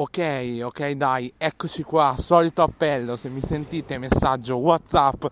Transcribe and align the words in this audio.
Ok, 0.00 0.60
ok, 0.62 0.90
dai, 0.90 1.34
eccoci 1.36 1.82
qua, 1.82 2.14
solito 2.16 2.62
appello, 2.62 3.16
se 3.16 3.28
mi 3.30 3.40
sentite 3.40 3.98
messaggio 3.98 4.54
WhatsApp 4.54 5.24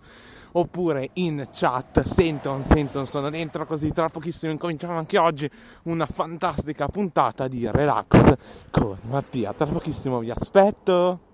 oppure 0.51 1.11
in 1.13 1.47
chat, 1.53 2.01
sento, 2.01 2.61
sento, 2.65 3.05
sono 3.05 3.29
dentro 3.29 3.65
così 3.65 3.93
tra 3.93 4.09
pochissimo 4.09 4.51
incominciamo 4.51 4.97
anche 4.97 5.17
oggi 5.17 5.49
una 5.83 6.05
fantastica 6.05 6.89
puntata 6.89 7.47
di 7.47 7.65
Relax 7.71 8.33
con 8.69 8.97
Mattia, 9.03 9.53
tra 9.53 9.67
pochissimo 9.67 10.19
vi 10.19 10.31
aspetto. 10.31 11.26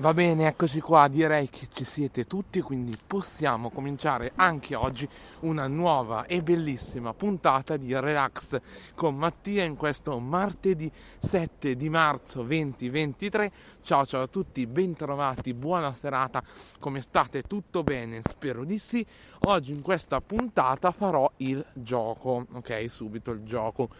Va 0.00 0.14
bene, 0.14 0.46
eccoci 0.46 0.80
qua, 0.80 1.08
direi 1.08 1.50
che 1.50 1.68
ci 1.70 1.84
siete 1.84 2.24
tutti, 2.24 2.62
quindi 2.62 2.96
possiamo 3.06 3.68
cominciare 3.68 4.32
anche 4.34 4.74
oggi 4.74 5.06
una 5.40 5.66
nuova 5.66 6.24
e 6.24 6.42
bellissima 6.42 7.12
puntata 7.12 7.76
di 7.76 7.92
Relax 7.92 8.58
con 8.94 9.14
Mattia 9.16 9.62
in 9.62 9.76
questo 9.76 10.18
martedì 10.18 10.90
7 11.18 11.76
di 11.76 11.90
marzo 11.90 12.42
2023. 12.42 13.52
Ciao 13.82 14.06
ciao 14.06 14.22
a 14.22 14.26
tutti, 14.26 14.66
bentrovati, 14.66 15.52
buona 15.52 15.92
serata, 15.92 16.42
come 16.78 17.02
state? 17.02 17.42
Tutto 17.42 17.82
bene? 17.82 18.22
Spero 18.26 18.64
di 18.64 18.78
sì. 18.78 19.04
Oggi 19.40 19.72
in 19.72 19.82
questa 19.82 20.22
puntata 20.22 20.92
farò 20.92 21.30
il 21.38 21.62
gioco, 21.74 22.46
ok? 22.50 22.86
Subito 22.88 23.32
il 23.32 23.42
gioco 23.42 23.90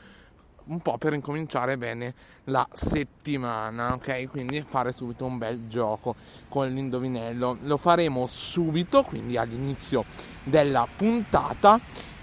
un 0.71 0.81
po' 0.81 0.99
per 0.99 1.13
incominciare 1.13 1.77
bene 1.77 2.15
la 2.45 2.67
settimana, 2.73 3.95
ok? 3.95 4.29
Quindi 4.29 4.63
fare 4.63 4.93
subito 4.93 5.25
un 5.25 5.37
bel 5.39 5.67
gioco 5.67 6.15
con 6.49 6.73
l'indovinello. 6.73 7.59
Lo 7.63 7.77
faremo 7.77 8.27
subito, 8.27 9.03
quindi 9.03 9.37
all'inizio 9.37 10.05
della 10.43 10.87
puntata 10.97 11.79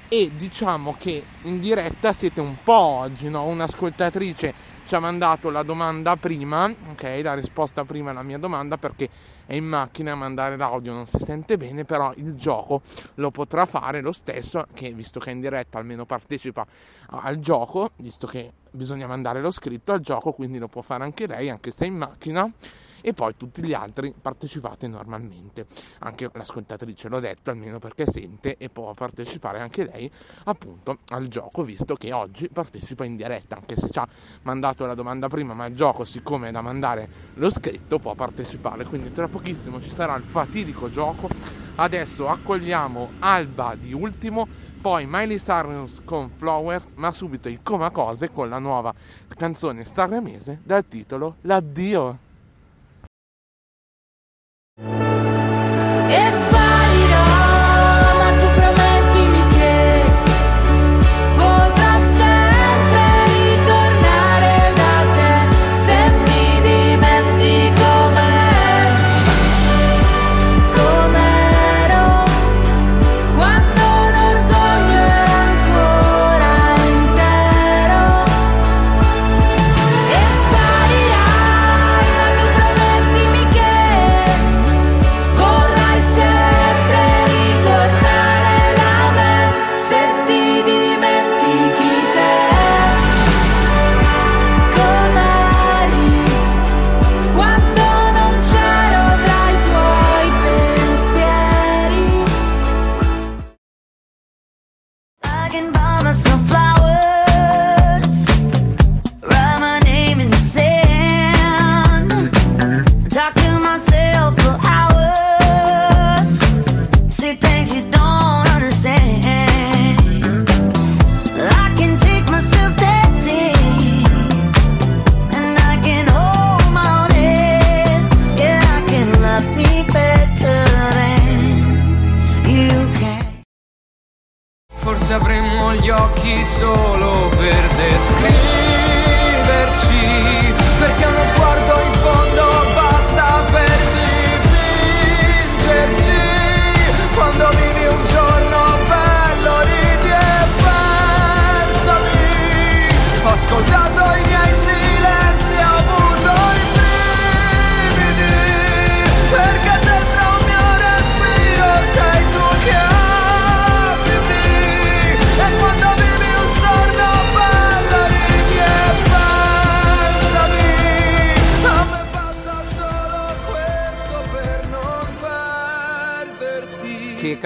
e 0.09 0.31
diciamo 0.35 0.95
che 0.97 1.23
in 1.43 1.59
diretta 1.59 2.13
siete 2.13 2.39
un 2.39 2.55
po' 2.63 2.73
oggi, 2.73 3.29
no? 3.29 3.43
Un'ascoltatrice 3.43 4.75
ci 4.87 4.95
ha 4.95 4.99
mandato 4.99 5.49
la 5.49 5.63
domanda 5.63 6.15
prima, 6.15 6.73
ok? 6.91 7.19
La 7.21 7.33
risposta 7.33 7.83
prima 7.83 8.11
alla 8.11 8.23
mia 8.23 8.37
domanda 8.37 8.77
perché 8.77 9.09
è 9.45 9.53
in 9.53 9.65
macchina 9.65 10.13
a 10.13 10.15
mandare 10.15 10.55
l'audio 10.55 10.93
non 10.93 11.05
si 11.05 11.17
sente 11.17 11.57
bene, 11.57 11.83
però 11.83 12.13
il 12.15 12.35
gioco 12.35 12.81
lo 13.15 13.29
potrà 13.29 13.65
fare 13.65 13.99
lo 13.99 14.13
stesso, 14.13 14.65
che 14.73 14.93
visto 14.93 15.19
che 15.19 15.31
è 15.31 15.33
in 15.33 15.41
diretta 15.41 15.77
almeno 15.77 16.05
partecipa 16.05 16.65
al 17.07 17.37
gioco, 17.39 17.91
visto 17.97 18.27
che 18.27 18.53
bisogna 18.71 19.07
mandare 19.07 19.41
lo 19.41 19.51
scritto 19.51 19.91
al 19.91 19.99
gioco, 19.99 20.31
quindi 20.31 20.57
lo 20.57 20.69
può 20.69 20.81
fare 20.81 21.03
anche 21.03 21.27
lei, 21.27 21.49
anche 21.49 21.71
se 21.71 21.83
è 21.83 21.87
in 21.89 21.97
macchina 21.97 22.49
e 23.01 23.13
poi 23.13 23.35
tutti 23.35 23.63
gli 23.63 23.73
altri 23.73 24.13
partecipate 24.19 24.87
normalmente. 24.87 25.65
Anche 25.99 26.29
l'ascoltatrice 26.33 27.09
l'ho 27.09 27.19
detto, 27.19 27.49
almeno 27.49 27.79
perché 27.79 28.05
sente 28.05 28.57
e 28.57 28.69
può 28.69 28.93
partecipare 28.93 29.59
anche 29.59 29.85
lei 29.85 30.09
appunto 30.45 30.97
al 31.09 31.27
gioco, 31.27 31.63
visto 31.63 31.95
che 31.95 32.11
oggi 32.13 32.49
partecipa 32.49 33.05
in 33.05 33.15
diretta, 33.15 33.55
anche 33.55 33.75
se 33.75 33.89
ci 33.89 33.99
ha 33.99 34.07
mandato 34.43 34.85
la 34.85 34.93
domanda 34.93 35.27
prima, 35.27 35.53
ma 35.53 35.65
il 35.65 35.75
gioco 35.75 36.05
siccome 36.05 36.49
è 36.49 36.51
da 36.51 36.61
mandare 36.61 37.09
lo 37.35 37.49
scritto 37.49 37.99
può 37.99 38.15
partecipare, 38.15 38.85
quindi 38.85 39.11
tra 39.11 39.27
pochissimo 39.27 39.81
ci 39.81 39.89
sarà 39.89 40.15
il 40.15 40.23
fatidico 40.23 40.89
gioco. 40.89 41.29
Adesso 41.79 42.27
accogliamo 42.27 43.11
Alba 43.19 43.75
di 43.75 43.93
ultimo 43.93 44.47
poi 44.81 45.05
Miley 45.07 45.37
Cyrus 45.37 46.01
con 46.03 46.29
Flowers, 46.29 46.93
ma 46.95 47.11
subito 47.11 47.49
il 47.49 47.59
Coma 47.61 47.91
Cose 47.91 48.31
con 48.31 48.49
la 48.49 48.59
nuova 48.59 48.93
canzone 49.27 49.85
sanremese 49.85 50.61
dal 50.63 50.87
titolo 50.87 51.35
L'addio. 51.41 52.26
E 54.79 55.06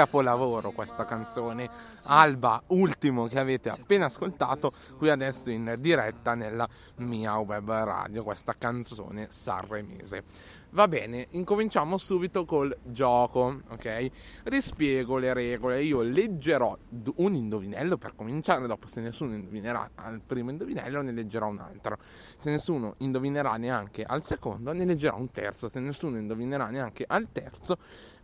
capolavoro 0.01 0.71
questa 0.71 1.05
canzone. 1.05 1.69
Alba, 2.05 2.63
ultimo 2.67 3.27
che 3.27 3.37
avete 3.37 3.69
appena 3.69 4.05
ascoltato, 4.05 4.71
qui 4.97 5.09
adesso 5.09 5.51
in 5.51 5.75
diretta 5.77 6.33
nella 6.33 6.67
mia 6.97 7.37
web 7.37 7.69
radio, 7.69 8.23
questa 8.23 8.55
canzone 8.57 9.27
sanremese. 9.29 10.23
Va 10.73 10.87
bene, 10.87 11.27
incominciamo 11.31 11.97
subito 11.97 12.45
col 12.45 12.75
gioco, 12.81 13.59
ok? 13.67 14.09
Rispiego 14.45 15.17
le 15.17 15.33
regole, 15.33 15.83
io 15.83 16.01
leggerò 16.01 16.75
un 17.17 17.35
indovinello 17.35 17.97
per 17.97 18.15
cominciare, 18.15 18.65
dopo 18.67 18.87
se 18.87 19.01
nessuno 19.01 19.33
indovinerà 19.35 19.91
al 19.95 20.21
primo 20.25 20.49
indovinello 20.49 21.01
ne 21.01 21.11
leggerò 21.11 21.47
un 21.47 21.59
altro. 21.59 21.97
Se 22.37 22.49
nessuno 22.49 22.95
indovinerà 22.99 23.57
neanche 23.57 24.03
al 24.03 24.25
secondo 24.25 24.71
ne 24.71 24.85
leggerò 24.85 25.17
un 25.17 25.29
terzo, 25.29 25.67
se 25.67 25.81
nessuno 25.81 26.17
indovinerà 26.17 26.69
neanche 26.69 27.03
al 27.05 27.27
terzo 27.31 27.77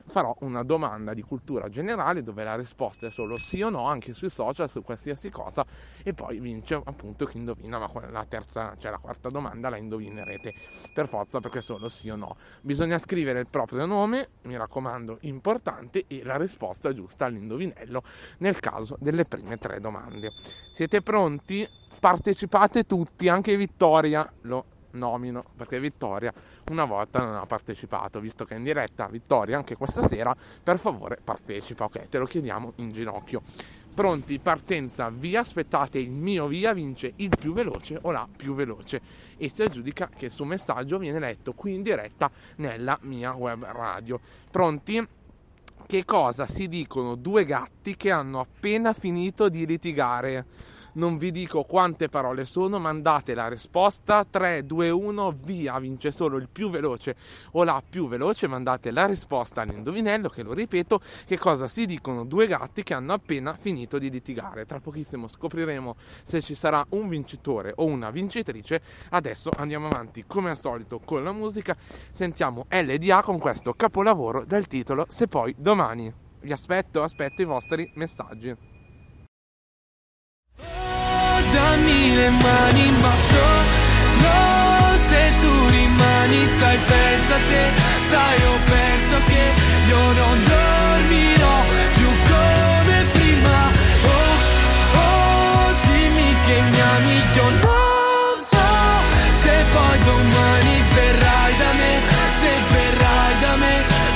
farò 0.07 0.35
una 0.41 0.63
domanda 0.63 1.13
di 1.13 1.21
cultura 1.21 1.69
generale 1.69 2.23
dove 2.23 2.43
la 2.43 2.55
risposta 2.55 3.07
è 3.07 3.11
solo 3.11 3.37
sì 3.37 3.61
o 3.61 3.69
no, 3.69 3.87
anche 3.87 4.13
sui 4.13 4.29
social, 4.29 4.69
su 4.69 4.81
qualsiasi 4.81 5.29
cosa, 5.29 5.65
e 6.03 6.13
poi 6.13 6.39
vince 6.39 6.75
appunto 6.75 7.25
chi 7.25 7.37
indovina, 7.37 7.77
ma 7.77 7.89
la 8.09 8.25
terza, 8.25 8.75
cioè 8.77 8.91
la 8.91 8.97
quarta 8.97 9.29
domanda 9.29 9.69
la 9.69 9.77
indovinerete 9.77 10.53
per 10.93 11.07
forza 11.07 11.39
perché 11.39 11.59
è 11.59 11.61
solo 11.61 11.89
sì 11.89 12.09
o 12.09 12.15
no. 12.15 12.37
Bisogna 12.61 12.97
scrivere 12.97 13.39
il 13.39 13.49
proprio 13.49 13.85
nome, 13.85 14.29
mi 14.43 14.57
raccomando, 14.57 15.17
importante, 15.21 16.05
e 16.07 16.23
la 16.23 16.37
risposta 16.37 16.93
giusta 16.93 17.25
all'indovinello 17.25 18.01
nel 18.39 18.59
caso 18.59 18.97
delle 18.99 19.25
prime 19.25 19.57
tre 19.57 19.79
domande. 19.79 20.31
Siete 20.71 21.01
pronti? 21.01 21.67
Partecipate 21.99 22.85
tutti, 22.85 23.27
anche 23.27 23.57
Vittoria 23.57 24.31
lo 24.41 24.65
nomino 24.97 25.43
perché 25.55 25.79
Vittoria 25.79 26.33
una 26.69 26.85
volta 26.85 27.19
non 27.19 27.35
ha 27.35 27.45
partecipato, 27.45 28.19
visto 28.19 28.43
che 28.45 28.55
è 28.55 28.57
in 28.57 28.63
diretta 28.63 29.07
Vittoria 29.07 29.57
anche 29.57 29.75
questa 29.75 30.07
sera, 30.07 30.35
per 30.63 30.79
favore 30.79 31.19
partecipa, 31.23 31.85
ok, 31.85 32.09
te 32.09 32.17
lo 32.17 32.25
chiediamo 32.25 32.73
in 32.77 32.91
ginocchio. 32.91 33.41
Pronti, 33.97 34.37
partenza, 34.37 35.09
via, 35.09 35.39
aspettate 35.39 35.97
il 35.97 36.11
mio 36.11 36.45
via, 36.45 36.71
vince 36.71 37.13
il 37.15 37.31
più 37.35 37.51
veloce 37.51 37.97
o 38.03 38.11
la 38.11 38.27
più 38.33 38.53
veloce 38.53 39.01
e 39.37 39.49
si 39.49 39.63
aggiudica 39.63 40.07
che 40.15 40.25
il 40.25 40.31
suo 40.31 40.45
messaggio 40.45 40.99
viene 40.99 41.17
letto 41.17 41.53
qui 41.53 41.73
in 41.73 41.81
diretta 41.81 42.29
nella 42.57 42.95
mia 43.01 43.33
web 43.33 43.63
radio. 43.65 44.19
Pronti? 44.51 45.03
Che 45.87 46.05
cosa 46.05 46.45
si 46.45 46.67
dicono 46.67 47.15
due 47.15 47.43
gatti 47.43 47.95
che 47.95 48.11
hanno 48.11 48.41
appena 48.41 48.93
finito 48.93 49.49
di 49.49 49.65
litigare? 49.65 50.45
Non 50.97 51.17
vi 51.17 51.31
dico 51.31 51.63
quante 51.63 52.09
parole 52.09 52.45
sono, 52.45 52.79
mandate 52.79 53.33
la 53.33 53.47
risposta 53.47 54.25
3, 54.29 54.65
2, 54.65 54.89
1, 54.89 55.35
via, 55.43 55.79
vince 55.79 56.11
solo 56.11 56.37
il 56.37 56.49
più 56.49 56.69
veloce 56.69 57.15
o 57.51 57.63
la 57.63 57.81
più 57.87 58.07
veloce, 58.07 58.47
mandate 58.47 58.91
la 58.91 59.05
risposta 59.05 59.61
all'indovinello 59.61 60.27
che 60.27 60.43
lo 60.43 60.53
ripeto, 60.53 60.99
che 61.25 61.37
cosa 61.37 61.67
si 61.67 61.85
dicono 61.85 62.25
due 62.25 62.47
gatti 62.47 62.83
che 62.83 62.93
hanno 62.93 63.13
appena 63.13 63.55
finito 63.55 63.97
di 63.97 64.09
litigare. 64.09 64.65
Tra 64.65 64.79
pochissimo 64.79 65.27
scopriremo 65.27 65.95
se 66.23 66.41
ci 66.41 66.55
sarà 66.55 66.83
un 66.89 67.07
vincitore 67.07 67.73
o 67.75 67.85
una 67.85 68.09
vincitrice. 68.09 68.81
Adesso 69.09 69.51
andiamo 69.57 69.87
avanti 69.87 70.25
come 70.25 70.49
al 70.49 70.59
solito 70.59 70.99
con 70.99 71.23
la 71.23 71.31
musica, 71.31 71.75
sentiamo 72.11 72.65
LDA 72.69 73.21
con 73.21 73.37
questo 73.37 73.73
capolavoro 73.73 74.43
dal 74.45 74.67
titolo 74.67 75.05
Se 75.09 75.27
poi 75.27 75.53
domani. 75.57 76.11
Vi 76.39 76.51
aspetto, 76.51 77.03
aspetto 77.03 77.41
i 77.41 77.45
vostri 77.45 77.91
messaggi 77.95 78.76
dammi 81.51 82.15
le 82.15 82.29
mani 82.29 82.91
ma 83.01 83.13
solo 83.29 84.35
se 85.09 85.23
tu 85.41 85.51
rimani 85.75 86.41
sai 86.59 86.77
pensa 86.89 87.35
a 87.35 87.45
te 87.49 87.63
sai 88.09 88.35
io 88.45 88.53
penso 88.73 89.15
che 89.29 89.43
io 89.89 90.03
non 90.19 90.37
dormirò 90.51 91.57
più 91.97 92.09
come 92.31 92.97
prima. 93.13 93.57
Oh 94.15 94.35
oh 95.03 95.73
dimmi 95.87 96.29
che 96.45 96.61
mi 96.71 96.81
ami 96.95 97.17
io 97.35 97.49
non 97.63 98.37
so 98.51 98.67
se 99.43 99.55
poi 99.73 99.97
domani 100.09 100.75
verrai 100.95 101.51
da 101.61 101.71
me 101.79 101.93
se 102.41 102.51
verrai 102.73 103.33
da 103.43 103.55
me 103.63 103.75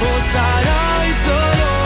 o 0.09 0.11
sarai 0.33 1.13
solo 1.25 1.80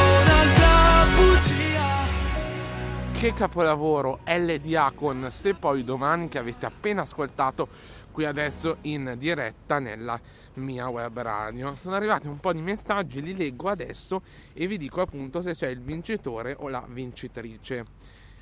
che 3.25 3.33
capolavoro 3.33 4.19
LDA 4.27 4.91
con 4.93 5.29
Se 5.31 5.55
poi 5.55 5.83
domani 5.83 6.27
che 6.27 6.37
avete 6.37 6.67
appena 6.67 7.01
ascoltato 7.01 7.67
qui 8.11 8.23
adesso 8.23 8.77
in 8.81 9.15
diretta 9.17 9.79
nella 9.79 10.19
mia 10.55 10.87
web 10.89 11.19
radio. 11.21 11.75
Sono 11.75 11.95
arrivati 11.95 12.27
un 12.27 12.39
po' 12.39 12.53
di 12.53 12.61
messaggi, 12.61 13.23
li 13.23 13.35
leggo 13.35 13.69
adesso 13.69 14.21
e 14.53 14.67
vi 14.67 14.77
dico 14.77 15.01
appunto 15.01 15.41
se 15.41 15.55
c'è 15.55 15.69
il 15.69 15.81
vincitore 15.81 16.55
o 16.59 16.67
la 16.67 16.85
vincitrice. 16.87 17.83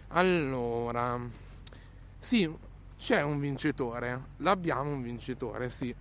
Allora, 0.10 1.18
sì, 2.20 2.54
c'è 2.98 3.22
un 3.22 3.40
vincitore, 3.40 4.22
l'abbiamo 4.40 4.90
un 4.90 5.02
vincitore, 5.02 5.70
sì. 5.70 5.96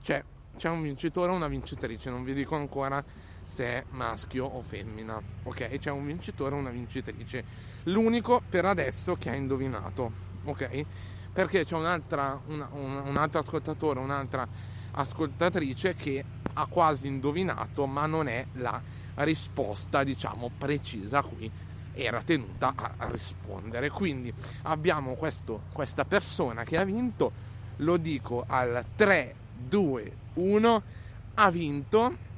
C'è, 0.00 0.24
c'è 0.56 0.70
un 0.70 0.80
vincitore 0.80 1.30
o 1.30 1.34
una 1.34 1.48
vincitrice, 1.48 2.08
non 2.08 2.24
vi 2.24 2.32
dico 2.32 2.56
ancora 2.56 3.04
se 3.50 3.64
è 3.64 3.84
maschio 3.90 4.46
o 4.46 4.62
femmina. 4.62 5.20
Ok, 5.42 5.78
c'è 5.78 5.90
un 5.90 6.06
vincitore 6.06 6.54
o 6.54 6.58
una 6.58 6.70
vincitrice. 6.70 7.44
L'unico 7.84 8.40
per 8.48 8.64
adesso 8.64 9.16
che 9.16 9.28
ha 9.28 9.34
indovinato. 9.34 10.12
Ok? 10.44 10.84
Perché 11.32 11.64
c'è 11.64 11.74
un'altra, 11.74 12.40
una, 12.46 12.68
un, 12.72 13.02
un 13.04 13.16
altro 13.16 13.40
ascoltatore, 13.40 13.98
un'altra 13.98 14.46
ascoltatrice 14.92 15.94
che 15.94 16.24
ha 16.52 16.66
quasi 16.66 17.08
indovinato, 17.08 17.86
ma 17.86 18.06
non 18.06 18.28
è 18.28 18.46
la 18.54 18.80
risposta, 19.16 20.04
diciamo, 20.04 20.50
precisa 20.56 21.18
a 21.18 21.22
cui 21.22 21.50
era 21.92 22.22
tenuta 22.22 22.72
a, 22.76 22.94
a 22.98 23.08
rispondere. 23.08 23.90
Quindi 23.90 24.32
abbiamo 24.62 25.14
questo, 25.14 25.62
questa 25.72 26.04
persona 26.04 26.62
che 26.62 26.78
ha 26.78 26.84
vinto, 26.84 27.32
lo 27.78 27.96
dico 27.96 28.44
al 28.46 28.84
3, 28.94 29.34
2, 29.68 30.12
1, 30.34 30.82
ha 31.34 31.50
vinto 31.50 32.28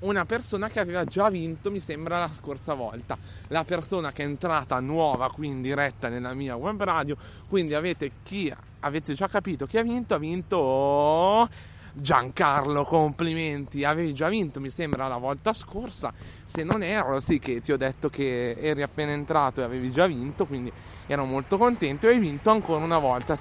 una 0.00 0.24
persona 0.24 0.68
che 0.68 0.80
aveva 0.80 1.04
già 1.04 1.28
vinto, 1.28 1.70
mi 1.70 1.80
sembra, 1.80 2.18
la 2.18 2.32
scorsa 2.32 2.74
volta. 2.74 3.16
La 3.48 3.64
persona 3.64 4.12
che 4.12 4.22
è 4.22 4.26
entrata 4.26 4.80
nuova 4.80 5.30
qui 5.30 5.48
in 5.48 5.62
diretta 5.62 6.08
nella 6.08 6.34
mia 6.34 6.56
web 6.56 6.82
radio. 6.82 7.16
Quindi 7.48 7.74
avete 7.74 8.12
chi 8.22 8.52
avete 8.80 9.12
già 9.12 9.28
capito 9.28 9.66
chi 9.66 9.76
ha 9.76 9.82
vinto? 9.82 10.14
Ha 10.14 10.18
vinto 10.18 11.48
Giancarlo, 11.92 12.84
complimenti. 12.84 13.84
Avevi 13.84 14.14
già 14.14 14.28
vinto, 14.28 14.60
mi 14.60 14.70
sembra, 14.70 15.08
la 15.08 15.16
volta 15.16 15.52
scorsa. 15.52 16.12
Se 16.44 16.62
non 16.62 16.82
ero, 16.82 17.20
sì 17.20 17.38
che 17.38 17.60
ti 17.60 17.72
ho 17.72 17.76
detto 17.76 18.08
che 18.08 18.52
eri 18.52 18.82
appena 18.82 19.12
entrato 19.12 19.60
e 19.60 19.64
avevi 19.64 19.90
già 19.90 20.06
vinto, 20.06 20.46
quindi 20.46 20.72
ero 21.06 21.24
molto 21.24 21.58
contento 21.58 22.06
e 22.06 22.10
hai 22.10 22.18
vinto 22.18 22.50
ancora 22.50 22.84
una 22.84 22.98
volta. 22.98 23.36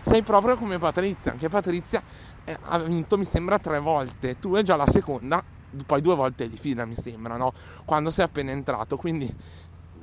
Sei 0.00 0.22
proprio 0.22 0.56
come 0.56 0.78
Patrizia, 0.78 1.32
anche 1.32 1.48
Patrizia 1.48 2.02
eh, 2.44 2.58
ha 2.60 2.78
vinto 2.78 3.16
mi 3.16 3.24
sembra 3.24 3.58
tre 3.58 3.78
volte, 3.78 4.38
tu 4.40 4.54
è 4.54 4.62
già 4.62 4.74
la 4.74 4.86
seconda 4.86 5.60
poi 5.86 6.00
due 6.00 6.14
volte 6.14 6.48
di 6.48 6.56
fila 6.56 6.84
mi 6.84 6.94
sembra, 6.94 7.36
no? 7.36 7.52
Quando 7.84 8.10
sei 8.10 8.24
appena 8.24 8.50
entrato, 8.50 8.96
quindi 8.96 9.34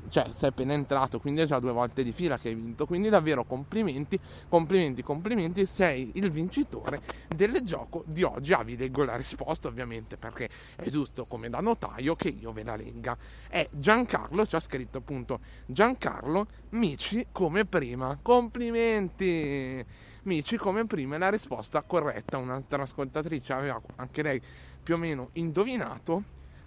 cioè 0.10 0.28
sei 0.34 0.50
appena 0.50 0.74
entrato, 0.74 1.20
quindi 1.20 1.42
è 1.42 1.46
già 1.46 1.60
due 1.60 1.72
volte 1.72 2.04
di 2.04 2.12
fila 2.12 2.38
che 2.38 2.50
hai 2.50 2.56
vinto, 2.56 2.86
quindi 2.86 3.10
davvero 3.10 3.44
complimenti, 3.44 4.20
complimenti, 4.48 5.04
complimenti, 5.04 5.66
sei 5.66 6.12
il 6.16 6.32
vincitore 6.32 7.02
del 7.28 7.62
gioco 7.62 8.04
di 8.06 8.24
oggi. 8.24 8.54
Ah, 8.54 8.64
vi 8.64 8.76
leggo 8.76 9.04
la 9.04 9.16
risposta 9.16 9.68
ovviamente 9.68 10.18
perché 10.18 10.50
è 10.76 10.90
giusto 10.90 11.26
come 11.26 11.50
da 11.50 11.60
notaio 11.60 12.16
che 12.16 12.30
io 12.30 12.52
ve 12.52 12.64
la 12.64 12.76
legga. 12.76 13.16
È 13.48 13.68
Giancarlo, 13.72 14.46
ci 14.46 14.56
ha 14.56 14.60
scritto 14.60 14.98
appunto 14.98 15.40
Giancarlo 15.66 16.48
Mici 16.70 17.28
come 17.32 17.66
prima. 17.66 18.18
Complimenti! 18.22 19.86
Mici 20.24 20.58
come 20.58 20.86
prima 20.86 21.16
è 21.16 21.18
la 21.18 21.30
risposta 21.30 21.82
corretta. 21.84 22.38
Un'altra 22.38 22.84
ascoltatrice 22.84 23.54
aveva 23.54 23.80
anche 23.96 24.22
lei 24.22 24.42
più 24.90 24.98
o 24.98 25.02
meno 25.02 25.30
indovinato, 25.34 26.24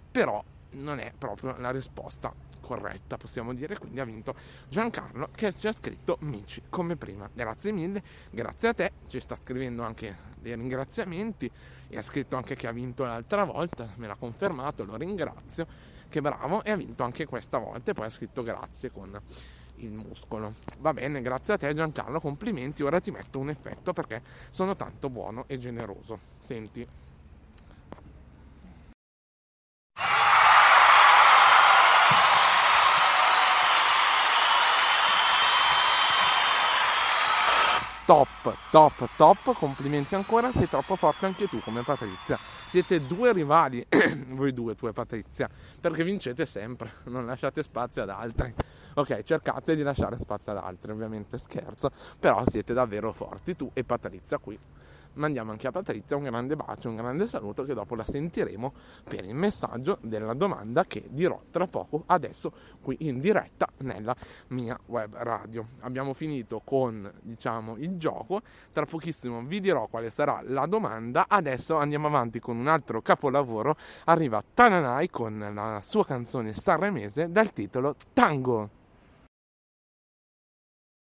però 0.09 0.41
non 0.75 0.99
è 0.99 1.11
proprio 1.17 1.57
la 1.57 1.71
risposta 1.71 2.33
corretta, 2.61 3.17
possiamo 3.17 3.53
dire, 3.53 3.77
quindi 3.77 3.99
ha 3.99 4.05
vinto 4.05 4.33
Giancarlo 4.69 5.27
che 5.35 5.51
ci 5.51 5.67
ha 5.67 5.73
scritto 5.73 6.15
Mici 6.21 6.61
come 6.69 6.95
prima. 6.95 7.29
Grazie 7.33 7.73
mille, 7.73 8.01
grazie 8.29 8.69
a 8.69 8.73
te, 8.73 8.91
ci 9.09 9.19
sta 9.19 9.35
scrivendo 9.35 9.83
anche 9.83 10.15
dei 10.39 10.55
ringraziamenti 10.55 11.51
e 11.89 11.97
ha 11.97 12.01
scritto 12.01 12.37
anche 12.37 12.55
che 12.55 12.65
ha 12.65 12.71
vinto 12.71 13.03
l'altra 13.03 13.43
volta, 13.43 13.89
me 13.95 14.07
l'ha 14.07 14.15
confermato, 14.15 14.85
lo 14.85 14.95
ringrazio, 14.95 15.67
che 16.07 16.21
bravo 16.21 16.63
e 16.63 16.71
ha 16.71 16.77
vinto 16.77 17.03
anche 17.03 17.25
questa 17.25 17.57
volta 17.57 17.91
e 17.91 17.93
poi 17.93 18.05
ha 18.05 18.09
scritto 18.09 18.41
grazie 18.41 18.89
con 18.89 19.19
il 19.75 19.91
muscolo. 19.91 20.53
Va 20.77 20.93
bene, 20.93 21.21
grazie 21.21 21.55
a 21.55 21.57
te 21.57 21.73
Giancarlo, 21.73 22.21
complimenti, 22.21 22.83
ora 22.83 23.01
ti 23.01 23.11
metto 23.11 23.39
un 23.39 23.49
effetto 23.49 23.91
perché 23.91 24.21
sono 24.49 24.77
tanto 24.77 25.09
buono 25.09 25.43
e 25.47 25.57
generoso. 25.57 26.17
Senti. 26.39 27.02
Top, 38.13 38.55
top, 38.69 39.09
top, 39.17 39.55
complimenti 39.55 40.13
ancora, 40.13 40.51
sei 40.51 40.67
troppo 40.67 40.95
forte 40.95 41.25
anche 41.25 41.47
tu 41.47 41.59
come 41.61 41.81
Patrizia. 41.81 42.37
Siete 42.69 43.07
due 43.07 43.33
rivali, 43.33 43.83
voi 44.29 44.53
due, 44.53 44.75
tu 44.75 44.85
e 44.85 44.93
Patrizia, 44.93 45.49
perché 45.81 46.03
vincete 46.03 46.45
sempre, 46.45 46.91
non 47.05 47.25
lasciate 47.25 47.63
spazio 47.63 48.03
ad 48.03 48.09
altri. 48.09 48.53
Ok, 48.93 49.23
cercate 49.23 49.75
di 49.75 49.81
lasciare 49.81 50.19
spazio 50.19 50.51
ad 50.51 50.59
altri, 50.59 50.91
ovviamente 50.91 51.39
scherzo, 51.39 51.89
però 52.19 52.43
siete 52.45 52.73
davvero 52.73 53.11
forti, 53.13 53.55
tu 53.55 53.71
e 53.73 53.83
Patrizia 53.83 54.37
qui 54.37 54.59
mandiamo 55.15 55.51
anche 55.51 55.67
a 55.67 55.71
Patrizia 55.71 56.15
un 56.15 56.23
grande 56.23 56.55
bacio, 56.55 56.89
un 56.89 56.95
grande 56.95 57.27
saluto 57.27 57.63
che 57.63 57.73
dopo 57.73 57.95
la 57.95 58.05
sentiremo 58.05 58.73
per 59.03 59.25
il 59.25 59.35
messaggio 59.35 59.97
della 60.01 60.33
domanda 60.33 60.83
che 60.85 61.05
dirò 61.09 61.39
tra 61.51 61.65
poco 61.67 62.03
adesso 62.07 62.51
qui 62.81 62.97
in 63.01 63.19
diretta 63.19 63.67
nella 63.79 64.15
mia 64.47 64.79
web 64.87 65.15
radio. 65.15 65.65
Abbiamo 65.81 66.13
finito 66.13 66.61
con 66.63 67.11
diciamo 67.21 67.75
il 67.77 67.97
gioco, 67.97 68.41
tra 68.71 68.85
pochissimo 68.85 69.41
vi 69.43 69.59
dirò 69.59 69.87
quale 69.87 70.09
sarà 70.09 70.41
la 70.43 70.65
domanda, 70.65 71.25
adesso 71.27 71.77
andiamo 71.77 72.07
avanti 72.07 72.39
con 72.39 72.57
un 72.57 72.67
altro 72.67 73.01
capolavoro, 73.01 73.75
arriva 74.05 74.43
Tananai 74.53 75.09
con 75.09 75.51
la 75.53 75.79
sua 75.81 76.05
canzone 76.05 76.53
sanremese 76.53 77.31
dal 77.31 77.51
titolo 77.53 77.95
Tango. 78.13 78.69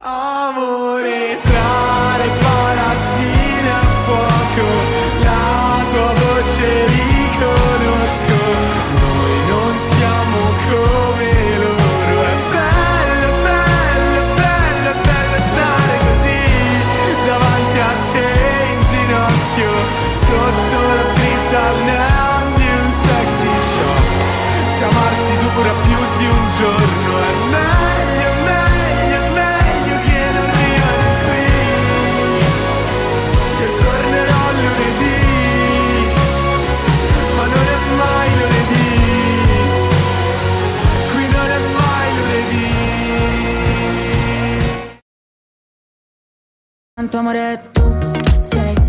Amore 0.01 1.37
tra 1.41 2.17
le 2.17 2.29
palazzine 2.39 3.98
fuoco, 4.09 4.67
la 5.23 5.85
tua 5.89 6.13
voce 6.21 6.69
riconosco, 6.95 7.78
Tanto 47.09 47.17
amore 47.27 47.59
tu 47.71 47.97
sei 48.43 48.75
Sei 48.75 48.88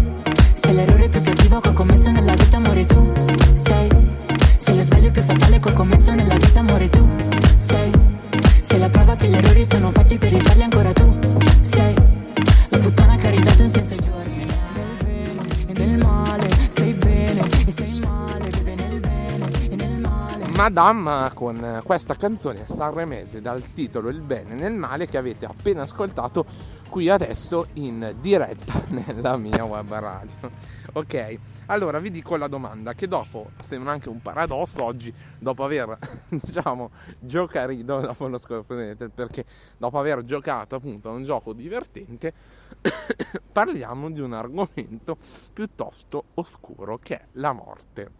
Madame 20.60 21.30
con 21.32 21.80
questa 21.82 22.16
canzone 22.16 22.66
sanremese 22.66 23.40
dal 23.40 23.72
titolo 23.72 24.10
Il 24.10 24.20
bene 24.20 24.54
nel 24.54 24.74
male 24.74 25.08
che 25.08 25.16
avete 25.16 25.46
appena 25.46 25.84
ascoltato 25.84 26.44
qui 26.90 27.08
adesso 27.08 27.68
in 27.74 28.14
diretta 28.20 28.82
nella 28.92 29.38
mia 29.38 29.64
web 29.64 29.90
radio. 29.90 30.50
Ok, 30.92 31.38
allora 31.64 31.98
vi 31.98 32.10
dico 32.10 32.36
la 32.36 32.46
domanda 32.46 32.92
che 32.92 33.08
dopo, 33.08 33.52
sembra 33.62 33.92
anche 33.92 34.10
un 34.10 34.20
paradosso 34.20 34.84
oggi, 34.84 35.10
dopo 35.38 35.64
aver, 35.64 35.96
diciamo, 36.28 36.90
giocarido, 37.18 38.00
dopo 38.00 38.28
lo 38.28 38.36
scoprirete 38.36 39.08
perché 39.08 39.46
dopo 39.78 39.98
aver 39.98 40.24
giocato 40.24 40.74
appunto 40.74 41.08
a 41.08 41.12
un 41.12 41.24
gioco 41.24 41.54
divertente, 41.54 42.34
parliamo 43.50 44.10
di 44.10 44.20
un 44.20 44.34
argomento 44.34 45.16
piuttosto 45.54 46.24
oscuro 46.34 46.98
che 46.98 47.14
è 47.14 47.24
la 47.32 47.52
morte 47.52 48.19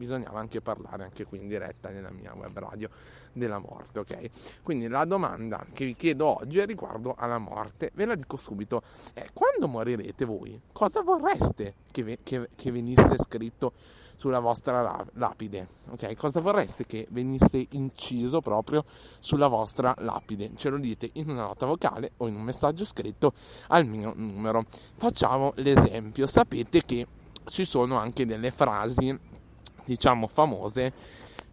bisognava 0.00 0.40
anche 0.40 0.62
parlare 0.62 1.04
anche 1.04 1.26
qui 1.26 1.38
in 1.38 1.46
diretta 1.46 1.90
nella 1.90 2.10
mia 2.10 2.32
web 2.34 2.58
radio 2.58 2.88
della 3.32 3.58
morte, 3.58 3.98
ok? 3.98 4.62
Quindi 4.62 4.88
la 4.88 5.04
domanda 5.04 5.64
che 5.74 5.84
vi 5.84 5.94
chiedo 5.94 6.38
oggi 6.40 6.58
è 6.58 6.64
riguardo 6.66 7.14
alla 7.16 7.36
morte, 7.38 7.90
ve 7.94 8.06
la 8.06 8.14
dico 8.14 8.38
subito, 8.38 8.82
è 9.12 9.26
quando 9.34 9.68
morirete 9.68 10.24
voi, 10.24 10.58
cosa 10.72 11.02
vorreste 11.02 11.74
che, 11.90 12.02
ve- 12.02 12.18
che- 12.22 12.48
che 12.56 12.72
venisse 12.72 13.16
scritto 13.18 13.72
sulla 14.16 14.40
vostra 14.40 14.80
la- 14.82 15.06
lapide, 15.14 15.68
ok? 15.90 16.14
Cosa 16.14 16.40
vorreste 16.40 16.86
che 16.86 17.06
venisse 17.10 17.66
inciso 17.70 18.40
proprio 18.40 18.84
sulla 19.18 19.48
vostra 19.48 19.94
lapide? 19.98 20.50
Ce 20.56 20.68
lo 20.70 20.78
dite 20.78 21.10
in 21.14 21.28
una 21.30 21.42
nota 21.44 21.66
vocale 21.66 22.12
o 22.18 22.26
in 22.26 22.34
un 22.34 22.42
messaggio 22.42 22.84
scritto 22.84 23.32
al 23.68 23.86
mio 23.86 24.12
numero. 24.16 24.64
Facciamo 24.96 25.52
l'esempio, 25.56 26.26
sapete 26.26 26.84
che 26.84 27.06
ci 27.46 27.64
sono 27.64 27.96
anche 27.96 28.26
delle 28.26 28.50
frasi 28.50 29.18
diciamo 29.90 30.28
famose 30.28 30.92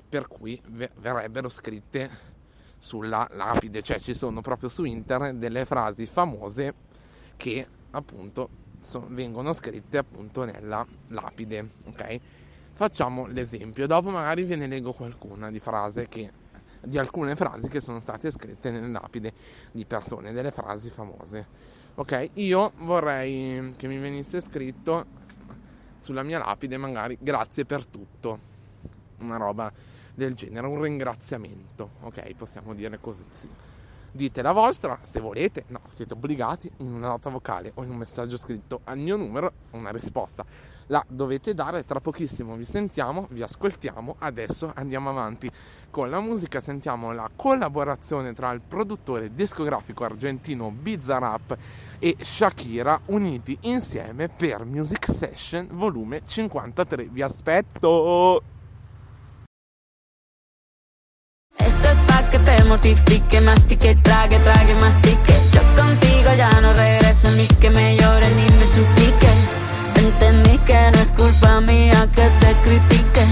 per 0.08 0.27
cui 0.27 0.62
ve- 0.67 0.91
verrebbero 1.00 1.50
scritte 1.50 2.36
sulla 2.77 3.27
lapide, 3.32 3.82
cioè 3.82 4.00
ci 4.00 4.13
sono 4.13 4.41
proprio 4.41 4.70
su 4.70 4.84
internet 4.84 5.38
delle 5.38 5.65
frasi 5.65 6.06
famose 6.06 6.74
che 7.36 7.67
appunto 7.91 8.50
so- 8.79 9.08
vengono 9.10 9.53
scritte 9.53 9.98
appunto 9.98 10.46
nella 10.46 10.86
lapide, 11.08 11.67
ok? 11.88 12.20
Facciamo 12.74 13.25
l'esempio, 13.25 13.88
dopo 13.88 14.12
magari 14.12 14.44
ve 14.44 14.56
ne 14.56 14.67
leggo 14.67 14.94
qualcuna 14.94 15.50
di 15.50 15.60
frase 15.60 16.08
che 16.08 16.32
di 16.79 17.00
alcune 17.00 17.36
frasi 17.36 17.67
che 17.70 17.82
sono 17.82 18.00
state 18.00 18.29
scritte 18.29 18.70
nelle 18.70 18.91
lapide 18.91 19.34
di 19.72 19.84
persone, 19.86 20.32
delle 20.32 20.51
frasi 20.51 20.91
famose. 20.91 21.48
Ok, 21.96 22.29
io 22.34 22.74
vorrei 22.82 23.74
che 23.77 23.88
mi 23.88 23.98
venisse 23.98 24.39
scritto 24.41 25.25
sulla 26.07 26.23
mia 26.23 26.37
lapide 26.39 26.77
magari 26.77 27.17
grazie 27.19 27.65
per 27.65 27.85
tutto, 27.85 28.39
una 29.19 29.35
roba 29.35 29.69
del 30.13 30.35
genere, 30.35 30.65
un 30.65 30.81
ringraziamento, 30.81 31.89
ok? 32.03 32.33
Possiamo 32.33 32.73
dire 32.73 32.97
così, 33.01 33.25
sì. 33.29 33.49
Dite 34.09 34.41
la 34.41 34.53
vostra 34.53 34.97
se 35.01 35.19
volete, 35.19 35.65
no, 35.67 35.81
siete 35.87 36.13
obbligati 36.13 36.71
in 36.77 36.93
una 36.93 37.09
nota 37.09 37.29
vocale 37.29 37.71
o 37.73 37.83
in 37.83 37.89
un 37.89 37.97
messaggio 37.97 38.37
scritto 38.37 38.79
al 38.85 38.99
mio 38.99 39.17
numero 39.17 39.51
una 39.71 39.89
risposta. 39.89 40.45
La 40.88 41.03
dovete 41.08 41.53
dare, 41.53 41.84
tra 41.84 42.00
pochissimo 42.00 42.56
vi 42.56 42.63
sentiamo, 42.63 43.27
vi 43.32 43.41
ascoltiamo, 43.41 44.15
adesso 44.20 44.72
andiamo 44.74 45.10
avanti 45.10 45.51
con 45.89 46.10
la 46.10 46.22
musica, 46.22 46.62
sentiamo 46.62 47.12
la 47.12 47.29
collaborazione 47.36 48.34
tra 48.34 48.51
il 48.51 48.62
produttore 48.62 49.34
discografico 49.34 50.06
argentino 50.06 50.72
Bizarrap 50.72 51.58
e 52.00 52.15
Shakira 52.22 53.01
uniti 53.08 53.58
insieme 53.62 54.29
per 54.29 54.63
Music 54.63 55.10
Session 55.10 55.67
volume 55.72 56.22
53. 56.25 57.03
Vi 57.12 57.22
aspetto! 57.22 58.41
Te 62.48 62.63
mortifique, 62.63 63.41
mastique, 63.41 64.00
trague, 64.01 64.41
trague, 64.41 64.74
mastique. 64.75 65.34
Yo 65.51 65.62
contigo 65.75 66.34
ya 66.34 66.50
no 66.62 66.72
regreso 66.72 67.29
ni 67.32 67.46
que 67.60 67.70
me 67.70 67.98
llore 67.98 68.29
ni 68.29 68.46
me 68.58 68.65
suplique. 68.65 69.56
Entendí 70.07 70.57
que 70.59 70.91
no 70.93 70.99
es 71.01 71.11
culpa 71.11 71.59
mía 71.59 72.07
que 72.15 72.29
te 72.39 72.53
critique. 72.63 73.25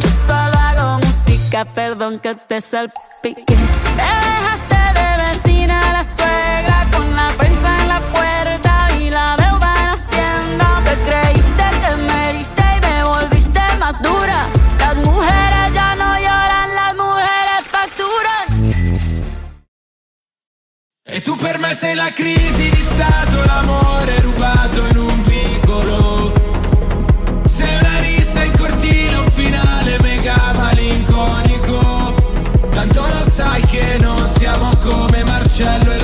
Yo 0.00 0.08
solo 0.24 0.56
hago 0.66 0.98
música, 1.04 1.64
perdón 1.64 2.20
que 2.20 2.36
te 2.36 2.60
salpique. 2.60 3.56
Te 3.98 4.08
dejaste 4.26 4.80
de 4.98 5.08
vecina 5.24 5.80
a 5.88 5.92
la 5.94 6.04
suegra 6.04 6.86
con 6.92 7.16
la 7.16 7.28
prensa 7.36 7.76
en 7.76 7.88
la 7.88 8.00
puerta 8.14 8.72
y 9.00 9.10
la 9.10 9.36
deuda 9.36 9.74
en 9.80 9.88
Hacienda. 9.96 10.68
Te 10.84 10.94
creíste 11.08 11.64
que 11.82 11.96
me 12.06 12.28
heriste 12.28 12.62
y 12.76 12.80
me 12.86 13.04
volviste 13.04 13.60
más 13.80 14.00
dura. 14.00 14.46
Las 14.78 14.96
mujeres 14.96 15.66
ya 15.74 15.96
no 15.96 16.10
lloran, 16.26 16.74
las 16.80 16.94
mujeres 17.02 17.62
facturan. 17.74 18.46
E 21.04 21.20
tu 21.20 21.36
per 21.36 21.58
me 21.58 21.74
sei 21.74 21.96
la 21.96 22.10
crisi 22.12 22.70
di 22.70 22.82
stato, 22.90 23.44
l'amore 23.44 24.20
rubato 24.20 24.86
in 24.86 24.98
un 24.98 25.31
sai 33.32 33.62
che 33.62 33.96
non 33.98 34.28
siamo 34.28 34.68
come 34.76 35.24
Marcello 35.24 35.90
e 35.90 36.01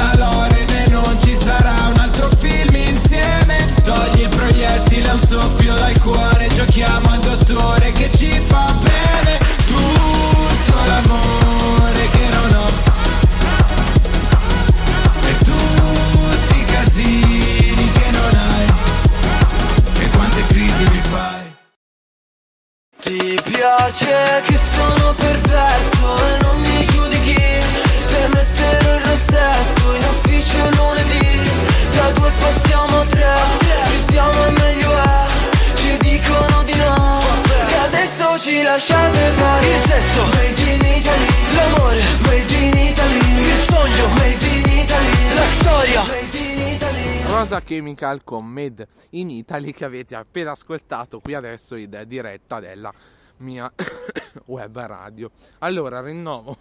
Chemical 47.88 48.25
con 48.25 48.45
Made 48.45 48.87
in 49.11 49.30
Italy 49.30 49.73
che 49.73 49.85
avete 49.85 50.14
appena 50.14 50.50
ascoltato 50.50 51.21
qui 51.21 51.35
adesso 51.35 51.75
in 51.76 52.04
diretta 52.07 52.61
della 52.61 52.92
mia 53.38 53.73
web 54.47 54.78
radio. 54.78 55.30
Allora 55.59 56.00
rinnovo 56.00 56.57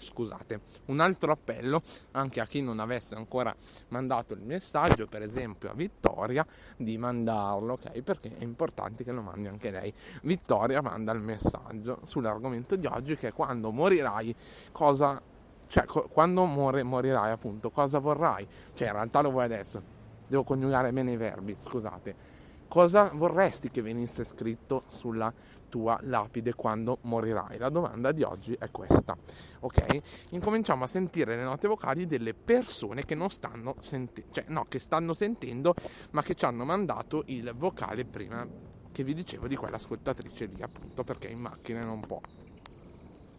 scusate, 0.00 0.60
un 0.86 1.00
altro 1.00 1.32
appello 1.32 1.80
anche 2.12 2.40
a 2.40 2.46
chi 2.46 2.60
non 2.60 2.80
avesse 2.80 3.14
ancora 3.14 3.54
mandato 3.88 4.34
il 4.34 4.42
messaggio, 4.42 5.06
per 5.06 5.22
esempio 5.22 5.70
a 5.70 5.74
Vittoria, 5.74 6.46
di 6.76 6.98
mandarlo, 6.98 7.74
ok? 7.74 8.02
Perché 8.02 8.36
è 8.36 8.42
importante 8.42 9.04
che 9.04 9.12
lo 9.12 9.22
mandi 9.22 9.48
anche 9.48 9.70
lei. 9.70 9.92
Vittoria 10.22 10.80
manda 10.80 11.12
il 11.12 11.20
messaggio 11.20 12.00
sull'argomento 12.02 12.76
di 12.76 12.86
oggi 12.86 13.16
che 13.16 13.28
è 13.28 13.32
quando 13.32 13.70
morirai 13.70 14.34
cosa 14.72 15.20
cioè 15.68 15.84
co- 15.84 16.08
quando 16.10 16.44
muore, 16.44 16.82
morirai 16.82 17.30
appunto 17.30 17.70
cosa 17.70 17.98
vorrai? 17.98 18.46
Cioè 18.74 18.88
in 18.88 18.94
realtà 18.94 19.20
lo 19.20 19.30
vuoi 19.30 19.44
adesso. 19.44 19.80
Devo 20.26 20.42
coniugare 20.42 20.92
bene 20.92 21.12
i 21.12 21.16
verbi 21.16 21.56
scusate. 21.58 22.36
Cosa 22.66 23.10
vorresti 23.14 23.70
che 23.70 23.80
venisse 23.80 24.24
scritto 24.24 24.82
sulla 24.86 25.32
tua 25.68 25.98
lapide 26.02 26.54
quando 26.54 26.98
morirai? 27.02 27.58
La 27.58 27.68
domanda 27.68 28.12
di 28.12 28.22
oggi 28.22 28.54
è 28.58 28.70
questa 28.70 29.16
ok? 29.60 30.00
Incominciamo 30.30 30.84
a 30.84 30.86
sentire 30.86 31.36
le 31.36 31.42
note 31.42 31.68
vocali 31.68 32.06
delle 32.06 32.34
persone 32.34 33.04
che 33.04 33.14
non 33.14 33.30
stanno 33.30 33.76
sentendo 33.80 34.32
cioè 34.32 34.44
no 34.48 34.66
che 34.68 34.78
stanno 34.78 35.12
sentendo 35.12 35.74
ma 36.12 36.22
che 36.22 36.34
ci 36.34 36.44
hanno 36.44 36.64
mandato 36.64 37.22
il 37.26 37.52
vocale 37.56 38.04
prima 38.04 38.46
che 38.92 39.04
vi 39.04 39.14
dicevo 39.14 39.46
di 39.46 39.56
quell'ascoltatrice 39.56 40.46
lì 40.46 40.62
appunto 40.62 41.04
perché 41.04 41.28
in 41.28 41.38
macchina 41.38 41.80
non 41.80 42.00
può 42.00 42.20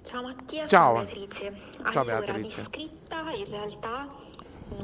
Ciao 0.03 0.21
Mattia, 0.23 0.65
Ciao. 0.65 0.93
sono 0.95 1.03
Beatrice. 1.05 1.53
Ciao, 1.91 2.01
allora, 2.01 2.19
Beatrice. 2.19 2.61
di 2.61 2.63
scritta 2.67 3.31
in 3.31 3.45
realtà 3.49 4.07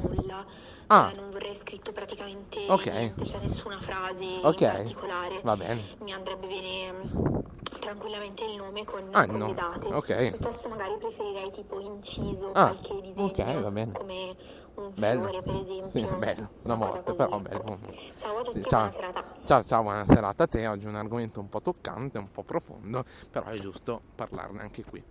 nulla. 0.00 0.44
Ah. 0.88 1.10
Cioè, 1.12 1.20
non 1.20 1.30
vorrei 1.30 1.54
scritto 1.56 1.92
praticamente 1.92 2.64
Ok. 2.68 2.86
niente, 2.86 3.24
cioè 3.24 3.40
nessuna 3.40 3.80
frase 3.80 4.24
Ok. 4.42 4.60
in 4.60 4.70
particolare. 4.72 5.40
Va 5.42 5.56
bene. 5.56 5.82
Mi 6.00 6.12
andrebbe 6.12 6.46
bene 6.46 6.92
mm, 6.92 7.38
tranquillamente 7.80 8.44
il 8.44 8.56
nome 8.56 8.84
con, 8.84 9.08
Ah, 9.12 9.24
no. 9.26 9.48
le 9.48 9.54
date. 9.54 9.86
Ok. 9.88 10.30
Piuttosto 10.30 10.68
magari 10.68 10.96
preferirei 10.98 11.50
tipo 11.50 11.80
inciso 11.80 12.50
Ah, 12.52 12.66
qualche 12.68 13.00
disegno 13.00 13.24
ok, 13.26 13.60
va 13.62 13.70
bene. 13.70 13.92
come 13.92 14.36
un 14.76 14.92
Bello. 14.94 15.22
fiore 15.28 15.42
per 15.42 15.54
esempio. 15.62 15.86
Sì, 15.88 16.06
bello, 16.18 16.48
una 16.62 16.74
morte, 16.74 17.02
così, 17.02 17.16
però 17.16 17.40
ecco. 17.40 17.76
bello. 17.76 18.00
Ciao 18.14 18.38
a 18.38 18.42
tutti, 18.42 18.62
Sì, 18.62 18.68
buona 18.68 18.90
serata. 18.90 19.24
Ciao, 19.44 19.62
ciao, 19.64 19.82
buona 19.82 20.06
serata 20.06 20.42
a 20.44 20.46
te. 20.46 20.66
Oggi 20.66 20.86
è 20.86 20.88
un 20.88 20.96
argomento 20.96 21.40
un 21.40 21.48
po' 21.48 21.60
toccante, 21.60 22.18
un 22.18 22.30
po' 22.30 22.42
profondo, 22.42 23.04
però 23.30 23.46
è 23.46 23.58
giusto 23.58 24.00
parlarne 24.14 24.60
anche 24.62 24.84
qui. 24.84 25.02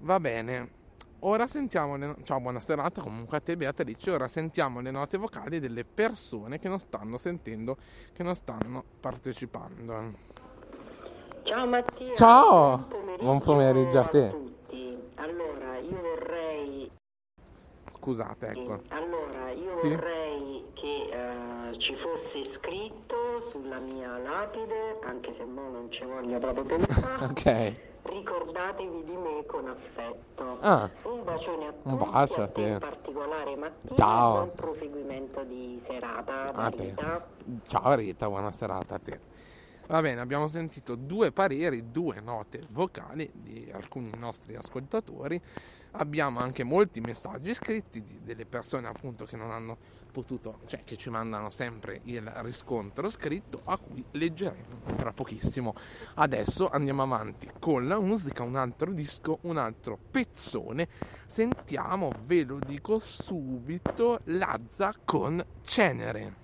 Va 0.00 0.20
bene. 0.20 0.82
Ora 1.20 1.46
sentiamo 1.46 1.96
le 1.96 2.16
Ciao, 2.22 2.38
buona 2.38 2.60
serata 2.60 3.00
comunque 3.00 3.38
a 3.38 3.40
te 3.40 3.56
Beatrice. 3.56 4.10
Ora 4.10 4.28
sentiamo 4.28 4.80
le 4.80 4.90
note 4.90 5.16
vocali 5.16 5.58
delle 5.58 5.84
persone 5.86 6.58
che 6.58 6.68
non 6.68 6.78
stanno 6.78 7.16
sentendo, 7.16 7.78
che 8.12 8.22
non 8.22 8.34
stanno 8.34 8.84
partecipando. 9.00 10.12
Ciao 11.44 11.66
Mattia. 11.66 12.12
Ciao. 12.14 12.86
Buon 13.18 13.40
pomeriggio 13.40 14.00
a 14.00 14.04
te. 14.04 14.28
tutti. 14.28 14.98
Allora, 15.14 15.78
io 15.78 15.98
vorrei 16.00 16.90
Scusate, 18.08 18.48
ecco. 18.48 18.80
allora, 18.88 19.50
io 19.52 19.78
Sì. 19.78 19.88
vorrei 19.88 20.64
che 20.74 21.08
eh, 21.70 21.78
ci 21.78 21.96
fosse 21.96 22.42
scritto 22.44 23.40
sulla 23.48 23.78
mia 23.78 24.18
lapide, 24.18 24.98
anche 25.04 25.32
se 25.32 25.46
mo 25.46 25.70
non 25.70 25.90
ci 25.90 26.04
voglio 26.04 26.38
proprio 26.38 26.64
pensare. 26.64 27.24
Ok. 27.32 27.74
Ricordatevi 28.02 29.04
di 29.04 29.16
me 29.16 29.46
con 29.46 29.66
affetto. 29.68 30.58
Ah. 30.60 30.90
Un 31.04 31.24
bacione 31.24 31.68
a 31.68 31.72
tutti, 31.72 31.88
Un 31.88 32.10
bacio 32.10 32.42
a 32.42 32.48
te 32.48 32.60
in 32.60 32.78
particolare 32.78 33.56
Mattia. 33.56 33.96
Ciao. 33.96 34.32
Buon 34.34 34.52
proseguimento 34.54 35.42
di 35.44 35.80
serata. 35.82 36.52
A 36.52 36.70
te. 36.70 36.82
Rita. 36.82 37.26
Ciao 37.66 37.94
Rita, 37.94 38.28
buona 38.28 38.52
serata 38.52 38.96
a 38.96 38.98
te. 38.98 39.20
Va 39.86 40.00
bene, 40.00 40.22
abbiamo 40.22 40.48
sentito 40.48 40.94
due 40.94 41.30
pareri, 41.30 41.90
due 41.90 42.18
note 42.20 42.58
vocali 42.70 43.30
di 43.34 43.70
alcuni 43.70 44.10
nostri 44.16 44.56
ascoltatori. 44.56 45.38
Abbiamo 45.92 46.40
anche 46.40 46.64
molti 46.64 47.02
messaggi 47.02 47.52
scritti 47.52 48.02
di- 48.02 48.20
delle 48.22 48.46
persone 48.46 48.88
appunto 48.88 49.26
che 49.26 49.36
non 49.36 49.50
hanno 49.50 49.76
potuto, 50.10 50.60
cioè 50.68 50.84
che 50.84 50.96
ci 50.96 51.10
mandano 51.10 51.50
sempre 51.50 52.00
il 52.04 52.22
riscontro 52.36 53.10
scritto 53.10 53.60
a 53.66 53.76
cui 53.76 54.02
leggeremo 54.12 54.96
tra 54.96 55.12
pochissimo. 55.12 55.74
Adesso 56.14 56.70
andiamo 56.70 57.02
avanti 57.02 57.50
con 57.58 57.86
la 57.86 58.00
musica, 58.00 58.42
un 58.42 58.56
altro 58.56 58.90
disco, 58.90 59.40
un 59.42 59.58
altro 59.58 59.98
pezzone. 60.10 60.88
Sentiamo, 61.26 62.10
ve 62.24 62.44
lo 62.44 62.58
dico 62.58 62.98
subito, 62.98 64.20
Lazza 64.24 64.94
con 65.04 65.44
Cenere. 65.62 66.43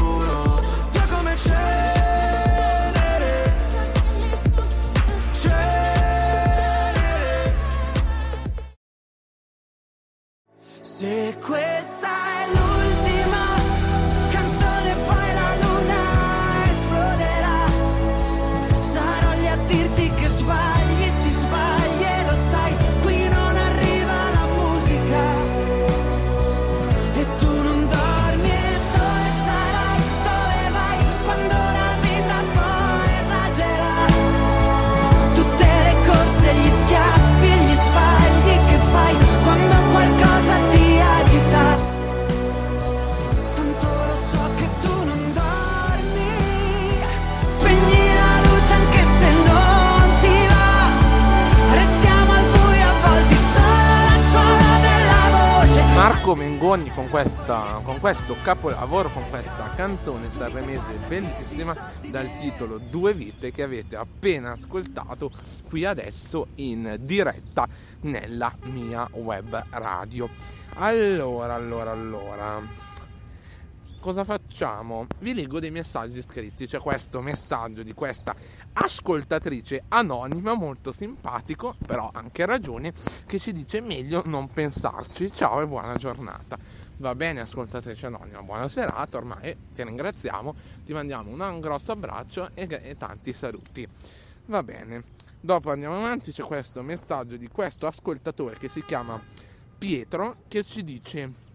Marco 56.31 56.35
Mengoni 56.35 56.89
con, 56.91 57.09
questa, 57.09 57.81
con 57.83 57.99
questo 57.99 58.35
capolavoro, 58.41 59.09
con 59.09 59.23
questa 59.29 59.69
canzone 59.75 60.29
sanremese 60.31 60.97
bellissima 61.07 61.75
dal 62.09 62.29
titolo 62.39 62.77
Due 62.77 63.13
vite 63.13 63.51
che 63.51 63.63
avete 63.63 63.97
appena 63.97 64.51
ascoltato 64.51 65.29
qui 65.67 65.83
adesso 65.83 66.47
in 66.55 66.95
diretta 67.01 67.67
nella 68.01 68.55
mia 68.63 69.07
web 69.11 69.61
radio. 69.71 70.29
Allora, 70.75 71.53
allora, 71.55 71.91
allora. 71.91 72.90
Cosa 74.01 74.23
facciamo? 74.23 75.05
Vi 75.19 75.35
leggo 75.35 75.59
dei 75.59 75.69
messaggi 75.69 76.23
scritti. 76.23 76.65
C'è 76.65 76.79
questo 76.79 77.21
messaggio 77.21 77.83
di 77.83 77.93
questa 77.93 78.35
ascoltatrice 78.73 79.83
anonima, 79.89 80.55
molto 80.55 80.91
simpatico, 80.91 81.75
però 81.85 82.09
anche 82.11 82.47
ragione, 82.47 82.93
che 83.27 83.37
ci 83.37 83.53
dice 83.53 83.79
meglio 83.79 84.23
non 84.25 84.51
pensarci. 84.51 85.31
Ciao 85.31 85.61
e 85.61 85.67
buona 85.67 85.93
giornata. 85.97 86.57
Va 86.97 87.13
bene, 87.13 87.41
ascoltatrice 87.41 88.07
anonima, 88.07 88.41
buona 88.41 88.67
serata. 88.67 89.17
Ormai 89.17 89.55
ti 89.75 89.83
ringraziamo, 89.83 90.55
ti 90.83 90.93
mandiamo 90.93 91.29
un 91.29 91.59
grosso 91.59 91.91
abbraccio 91.91 92.49
e, 92.55 92.67
e 92.81 92.97
tanti 92.97 93.33
saluti. 93.33 93.87
Va 94.47 94.63
bene. 94.63 95.03
Dopo 95.39 95.69
andiamo 95.69 95.97
avanti, 95.97 96.31
c'è 96.31 96.41
questo 96.41 96.81
messaggio 96.81 97.37
di 97.37 97.49
questo 97.49 97.85
ascoltatore 97.85 98.57
che 98.57 98.67
si 98.67 98.83
chiama 98.83 99.21
Pietro 99.77 100.37
che 100.47 100.63
ci 100.63 100.83
dice 100.83 101.49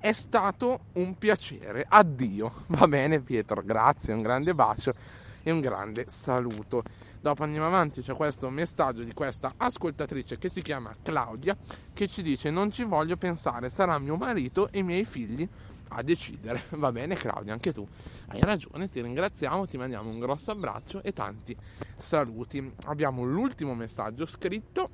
è 0.00 0.12
stato 0.12 0.86
un 0.94 1.16
piacere, 1.16 1.84
addio. 1.86 2.64
Va 2.68 2.88
bene 2.88 3.20
Pietro, 3.20 3.62
grazie, 3.62 4.14
un 4.14 4.22
grande 4.22 4.54
bacio 4.54 4.94
e 5.42 5.50
un 5.50 5.60
grande 5.60 6.06
saluto. 6.08 6.82
Dopo 7.20 7.42
andiamo 7.42 7.66
avanti, 7.66 8.00
c'è 8.00 8.14
questo 8.14 8.48
messaggio 8.48 9.02
di 9.02 9.12
questa 9.12 9.52
ascoltatrice 9.58 10.38
che 10.38 10.48
si 10.48 10.62
chiama 10.62 10.96
Claudia 11.02 11.54
che 11.92 12.08
ci 12.08 12.22
dice 12.22 12.50
non 12.50 12.70
ci 12.70 12.82
voglio 12.84 13.18
pensare, 13.18 13.68
sarà 13.68 13.98
mio 13.98 14.16
marito 14.16 14.70
e 14.72 14.78
i 14.78 14.82
miei 14.82 15.04
figli 15.04 15.46
a 15.88 16.02
decidere. 16.02 16.62
Va 16.80 16.90
bene 16.92 17.16
Claudia, 17.16 17.52
anche 17.52 17.74
tu 17.74 17.86
hai 18.28 18.40
ragione, 18.40 18.88
ti 18.88 19.02
ringraziamo, 19.02 19.66
ti 19.66 19.76
mandiamo 19.76 20.08
un 20.08 20.18
grosso 20.18 20.50
abbraccio 20.52 21.02
e 21.02 21.12
tanti 21.12 21.54
saluti. 21.98 22.72
Abbiamo 22.86 23.22
l'ultimo 23.22 23.74
messaggio 23.74 24.24
scritto 24.24 24.88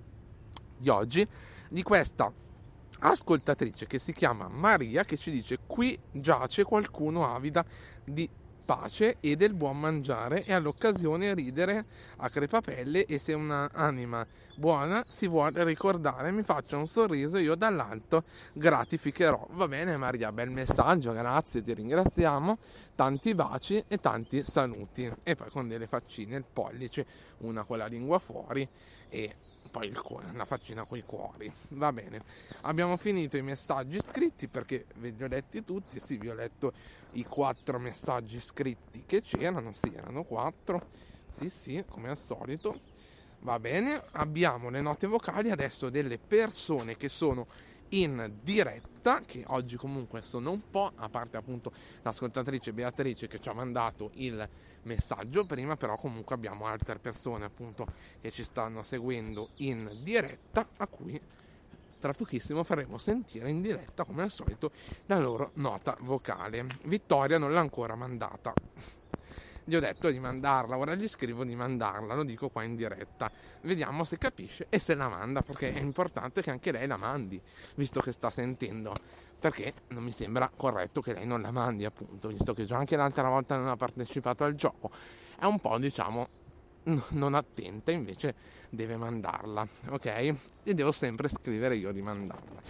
di 0.77 0.89
oggi 0.89 1.27
di 1.69 1.83
questa 1.85 2.33
ascoltatrice 3.01 3.87
che 3.87 3.99
si 3.99 4.13
chiama 4.13 4.49
Maria 4.49 5.05
che 5.05 5.17
ci 5.17 5.31
dice 5.31 5.59
qui 5.67 5.99
giace 6.13 6.65
qualcuno 6.65 7.33
avida 7.33 7.65
di 8.05 8.29
pace 8.67 9.19
e 9.21 9.37
del 9.37 9.55
buon 9.55 9.79
mangiare 9.79 10.45
e 10.45 10.53
all'occasione 10.53 11.33
ridere 11.33 11.87
a 12.17 12.29
crepapelle 12.29 13.07
e 13.07 13.19
se 13.19 13.33
un'anima 13.33 14.27
buona 14.57 15.05
si 15.09 15.29
vuole 15.29 15.63
ricordare 15.63 16.33
mi 16.33 16.43
faccia 16.43 16.77
un 16.77 16.87
sorriso 16.87 17.39
io 17.39 17.55
dall'alto 17.55 18.25
gratificherò. 18.53 19.47
Va 19.53 19.69
bene 19.69 19.97
Maria 19.97 20.33
bel 20.33 20.51
messaggio 20.51 21.13
grazie 21.13 21.63
ti 21.63 21.73
ringraziamo. 21.73 22.59
Tanti 22.97 23.35
baci 23.35 23.83
e 23.87 23.99
tanti 23.99 24.43
saluti. 24.43 25.11
E 25.23 25.37
poi 25.37 25.51
con 25.51 25.69
delle 25.69 25.87
faccine 25.87 26.37
il 26.37 26.45
pollice 26.51 27.07
una 27.39 27.63
con 27.63 27.79
la 27.79 27.87
lingua 27.87 28.19
fuori 28.19 28.67
e 29.09 29.37
poi 29.77 29.89
il 29.89 30.01
cuore, 30.01 30.29
la 30.33 30.47
faccina 30.47 30.85
con 30.85 30.97
i 30.97 31.03
cuori. 31.03 31.53
Va 31.73 31.93
bene, 31.93 32.23
abbiamo 32.63 32.97
finito 32.97 33.37
i 33.37 33.43
messaggi 33.43 33.99
scritti 34.01 34.49
perché 34.49 34.87
ve 34.95 35.11
li 35.11 35.23
ho 35.23 35.29
letti 35.29 35.63
tutti. 35.63 36.01
Sì, 36.01 36.17
vi 36.17 36.31
ho 36.31 36.35
letto 36.35 36.73
i 37.13 37.25
quattro 37.25 37.79
messaggi 37.79 38.41
scritti 38.41 39.05
che 39.05 39.21
c'erano. 39.21 39.75
Sì, 39.75 39.93
erano 39.95 40.25
quattro. 40.25 40.89
Sì, 41.29 41.51
sì, 41.51 41.85
come 41.87 42.09
al 42.09 42.17
solito. 42.17 42.81
Va 43.41 43.61
bene, 43.61 44.03
abbiamo 44.13 44.71
le 44.71 44.81
note 44.81 45.07
vocali 45.07 45.51
adesso 45.51 45.91
delle 45.91 46.17
persone 46.17 46.97
che 46.97 47.11
sono 47.11 47.47
in 47.91 48.39
diretta, 48.43 49.21
che 49.21 49.45
oggi 49.49 49.77
comunque 49.77 50.23
sono 50.23 50.51
un 50.51 50.71
po', 50.71 50.93
a 50.95 51.09
parte 51.09 51.37
appunto 51.37 51.73
l'ascoltatrice 52.03 52.73
Beatrice 52.73 53.29
che 53.29 53.39
ci 53.39 53.49
ha 53.49 53.53
mandato 53.53 54.11
il 54.15 54.49
messaggio 54.83 55.45
prima, 55.45 55.77
però 55.77 55.97
comunque 55.97 56.35
abbiamo 56.35 56.67
altre 56.67 56.99
persone 56.99 57.45
appunto 57.45 57.87
che 58.21 58.31
ci 58.31 58.45
stanno 58.45 58.83
seguendo 58.83 59.51
in 59.57 59.99
diretta, 60.03 60.67
a 60.79 60.87
cui 60.87 61.21
tra 61.99 62.13
pochissimo 62.13 62.63
faremo 62.63 62.99
sentire 62.99 63.49
in 63.49 63.63
diretta 63.63 64.05
come 64.05 64.23
al 64.23 64.31
solito 64.31 64.71
la 65.07 65.19
loro 65.19 65.51
nota 65.55 65.97
vocale. 66.01 66.67
Vittoria 66.85 67.39
non 67.39 67.53
l'ha 67.53 67.61
ancora 67.61 67.95
mandata 67.95 68.53
gli 69.69 69.75
ho 69.75 69.81
detto 69.81 70.11
di 70.11 70.21
mandarla, 70.21 70.79
ora 70.79 70.95
gli 70.95 71.09
scrivo 71.09 71.43
di 71.43 71.57
mandarla, 71.57 72.15
lo 72.15 72.23
dico 72.23 72.49
qua 72.51 72.63
in 72.63 72.77
diretta. 72.77 73.29
Vediamo 73.63 74.05
se 74.05 74.17
capisce 74.17 74.67
e 74.69 74.79
se 74.79 74.95
la 74.95 75.09
manda, 75.09 75.43
perché 75.43 75.75
è 75.75 75.81
importante 75.81 76.41
che 76.41 76.53
anche 76.53 76.71
lei 76.71 76.87
la 76.87 76.97
mandi, 76.97 77.41
visto 77.75 78.01
che 78.01 78.13
sta 78.13 78.31
sentendo. 78.31 78.95
Perché 79.41 79.75
non 79.89 80.05
mi 80.05 80.13
sembra 80.13 80.49
corretto 80.55 81.01
che 81.01 81.13
lei 81.13 81.27
non 81.27 81.41
la 81.43 81.51
mandi, 81.51 81.85
appunto, 81.85 82.29
visto 82.29 82.55
che 82.55 82.65
già 82.65 82.77
anche 82.77 82.95
l'altra 82.95 83.29
volta 83.29 83.57
non 83.57 83.67
ha 83.67 83.77
partecipato 83.77 84.45
al 84.45 84.55
gioco. 84.55 84.89
È 85.37 85.45
un 85.47 85.59
po', 85.59 85.79
diciamo, 85.79 86.29
non 87.11 87.35
attenta, 87.35 87.91
invece 87.91 88.35
deve 88.71 88.97
mandarla, 88.97 89.67
ok? 89.91 90.35
E 90.65 90.75
devo 90.75 90.93
sempre 90.93 91.29
scrivere 91.29 91.77
io 91.77 91.93
di 91.93 92.03
mandarla. 92.03 92.61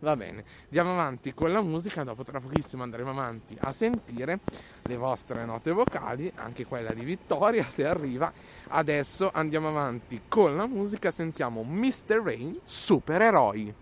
Va 0.00 0.16
bene, 0.16 0.44
andiamo 0.64 0.92
avanti 0.92 1.34
con 1.34 1.52
la 1.52 1.62
musica, 1.62 2.04
dopo 2.04 2.22
tra 2.22 2.40
pochissimo 2.40 2.82
andremo 2.82 3.10
avanti 3.10 3.56
a 3.60 3.72
sentire 3.72 4.40
le 4.82 4.96
vostre 4.96 5.44
note 5.44 5.72
vocali, 5.72 6.30
anche 6.36 6.66
quella 6.66 6.92
di 6.92 7.04
Vittoria 7.04 7.64
se 7.64 7.86
arriva. 7.86 8.32
Adesso 8.68 9.30
andiamo 9.32 9.68
avanti 9.68 10.22
con 10.28 10.56
la 10.56 10.66
musica, 10.66 11.10
sentiamo 11.10 11.62
Mr. 11.62 12.20
Rain, 12.22 12.58
supereroi. 12.62 13.74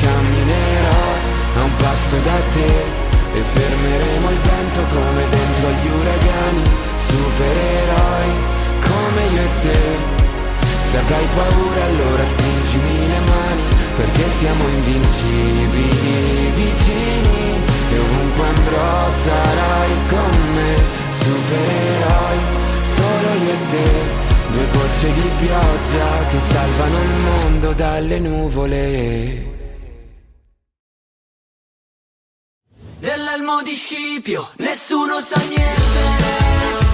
Camminerò 0.00 1.12
a 1.56 1.62
un 1.62 1.76
passo 1.76 2.16
da 2.18 2.38
te 2.52 3.02
e 3.34 3.40
fermeremo 3.40 4.30
il 4.30 4.38
vento 4.38 4.82
come 4.82 5.28
dentro 5.28 5.66
agli 5.66 5.88
uragani, 5.88 6.62
supereroi 6.96 7.73
te. 9.64 9.80
Se 10.90 10.98
avrai 10.98 11.26
paura 11.36 11.84
allora 11.84 12.24
stringimi 12.24 13.08
le 13.12 13.20
mani, 13.32 13.66
perché 13.96 14.24
siamo 14.38 14.64
invincibili 14.68 16.50
vicini 16.60 17.42
e 17.92 17.98
ovunque 17.98 18.46
andrò 18.46 19.10
sarai 19.24 19.92
con 20.10 20.34
me, 20.54 20.72
supereroi, 21.20 22.38
solo 22.96 23.28
io 23.44 23.52
e 23.52 23.58
te. 23.72 23.88
Due 24.52 24.66
gocce 24.72 25.12
di 25.12 25.30
pioggia 25.40 26.08
che 26.30 26.40
salvano 26.52 27.02
il 27.02 27.14
mondo 27.28 27.72
dalle 27.72 28.18
nuvole. 28.20 29.52
Dell'elmo 33.00 33.62
di 33.62 33.74
Scipio, 33.74 34.48
nessuno 34.58 35.20
sa 35.20 35.40
niente. 35.48 36.93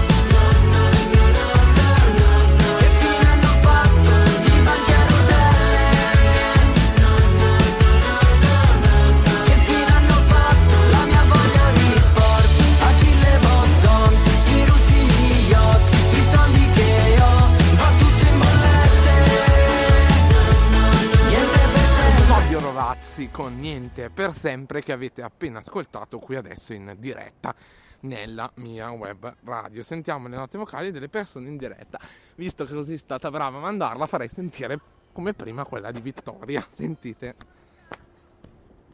Rovazzi 23.21 23.29
con 23.29 23.59
Niente 23.59 24.09
per 24.09 24.33
sempre 24.33 24.81
che 24.81 24.91
avete 24.91 25.21
appena 25.21 25.59
ascoltato 25.59 26.17
qui 26.17 26.35
adesso 26.35 26.73
in 26.73 26.95
diretta 26.97 27.53
nella 28.01 28.49
mia 28.55 28.89
web 28.91 29.35
radio. 29.43 29.83
Sentiamo 29.83 30.27
le 30.27 30.37
note 30.37 30.57
vocali 30.57 30.89
delle 30.89 31.07
persone 31.09 31.47
in 31.47 31.57
diretta. 31.57 31.99
Visto 32.35 32.65
che 32.65 32.73
così 32.73 32.95
è 32.95 32.97
stata 32.97 33.29
brava 33.29 33.57
a 33.57 33.61
mandarla, 33.61 34.07
farei 34.07 34.27
sentire 34.27 34.79
come 35.13 35.33
prima 35.33 35.65
quella 35.65 35.91
di 35.91 36.01
Vittoria. 36.01 36.65
Sentite. 36.71 37.35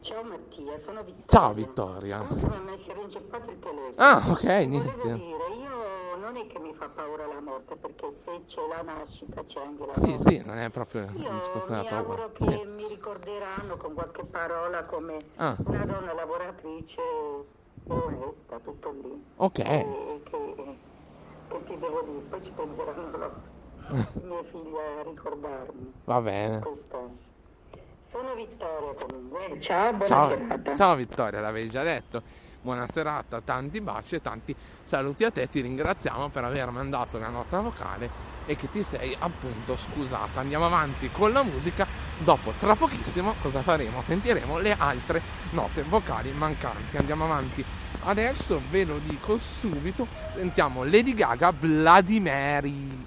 Ciao 0.00 0.22
Mattia, 0.22 0.76
sono 0.76 1.02
Vittoria. 1.02 1.26
Ciao 1.26 1.54
Vittoria. 1.54 2.26
Scusa, 2.26 2.48
ma 2.48 2.76
si 2.76 2.90
era 2.90 3.00
inceppato 3.00 3.50
il 3.50 3.58
telefono. 3.58 3.94
Ah, 3.96 4.22
ok, 4.28 4.42
Volevo 4.42 4.68
niente. 4.68 5.02
dire, 5.02 5.14
io 5.14 5.97
non 6.18 6.36
è 6.36 6.46
che 6.46 6.58
mi 6.58 6.74
fa 6.74 6.88
paura 6.88 7.26
la 7.26 7.40
morte, 7.40 7.76
perché 7.76 8.10
se 8.10 8.42
c'è 8.46 8.60
la 8.68 8.82
nascita 8.82 9.42
c'è 9.44 9.60
anche 9.60 9.86
la 9.86 9.94
Sì, 9.94 10.08
morte. 10.10 10.30
sì, 10.30 10.42
non 10.44 10.58
è 10.58 10.70
proprio 10.70 11.02
Io 11.14 11.28
una 11.28 11.32
mi 11.32 11.40
da 11.66 11.82
paura. 11.82 11.96
auguro 11.96 12.32
che 12.32 12.44
Sì. 12.44 12.64
mi 12.66 12.86
ricorderanno 12.88 13.76
con 13.76 13.94
qualche 13.94 14.24
parola 14.24 14.84
come 14.86 15.16
Ah. 15.36 15.56
una 15.64 15.84
donna 15.86 16.12
lavoratrice 16.12 17.00
onesta, 17.86 18.58
tutto 18.58 18.90
lì. 18.90 19.24
Ok. 19.36 19.58
E 19.60 20.20
che, 20.24 20.54
che 21.48 21.62
ti 21.64 21.78
devo 21.78 22.02
dire, 22.02 22.18
poi 22.28 22.42
ci 22.42 22.52
penseranno 22.52 23.10
loro, 23.10 23.42
i 24.22 24.26
miei 24.26 24.44
figli 24.44 24.74
a 24.76 25.02
ricordarmi. 25.02 25.92
Va 26.04 26.20
bene. 26.20 26.58
Questo. 26.60 27.26
Sono 28.02 28.34
Vittoria 28.34 28.94
comunque. 29.06 29.60
Ciao, 29.60 29.90
buona 29.90 30.04
Ciao, 30.06 30.28
serata. 30.30 30.74
ciao 30.74 30.94
Vittoria, 30.96 31.40
l'avevi 31.40 31.68
già 31.68 31.82
detto. 31.82 32.22
Buona 32.60 32.86
serata, 32.92 33.40
tanti 33.40 33.80
baci 33.80 34.16
e 34.16 34.22
tanti 34.22 34.54
saluti 34.82 35.24
a 35.24 35.30
te. 35.30 35.48
Ti 35.48 35.60
ringraziamo 35.60 36.28
per 36.28 36.44
aver 36.44 36.70
mandato 36.70 37.18
la 37.18 37.28
nota 37.28 37.60
vocale 37.60 38.10
e 38.46 38.56
che 38.56 38.68
ti 38.68 38.82
sei 38.82 39.16
appunto 39.18 39.76
scusata. 39.76 40.40
Andiamo 40.40 40.66
avanti 40.66 41.10
con 41.10 41.32
la 41.32 41.42
musica. 41.42 41.86
Dopo, 42.18 42.52
tra 42.58 42.74
pochissimo, 42.74 43.34
cosa 43.40 43.62
faremo? 43.62 44.02
Sentiremo 44.02 44.58
le 44.58 44.74
altre 44.76 45.22
note 45.50 45.82
vocali 45.82 46.32
mancanti. 46.32 46.96
Andiamo 46.96 47.24
avanti. 47.24 47.64
Adesso 48.04 48.60
ve 48.70 48.84
lo 48.84 48.98
dico 48.98 49.38
subito. 49.38 50.06
Sentiamo 50.34 50.84
Lady 50.84 51.14
Gaga 51.14 51.54
Mary. 51.60 53.06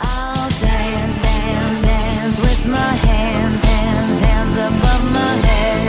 I'll 0.00 0.48
dance, 0.60 1.20
dance, 1.20 1.86
dance 1.86 2.40
with 2.40 2.66
my 2.66 2.76
hands, 2.76 3.62
hands, 3.64 4.20
hands 4.24 4.58
above 4.58 5.04
my 5.12 5.34
head, 5.46 5.81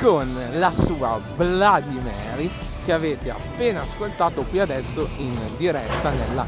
con 0.00 0.34
la 0.52 0.74
sua 0.74 1.20
Bloody 1.36 2.50
che 2.84 2.92
avete 2.92 3.30
appena 3.30 3.82
ascoltato 3.82 4.44
qui 4.44 4.58
adesso 4.58 5.06
in 5.18 5.38
diretta 5.58 6.08
nella 6.10 6.46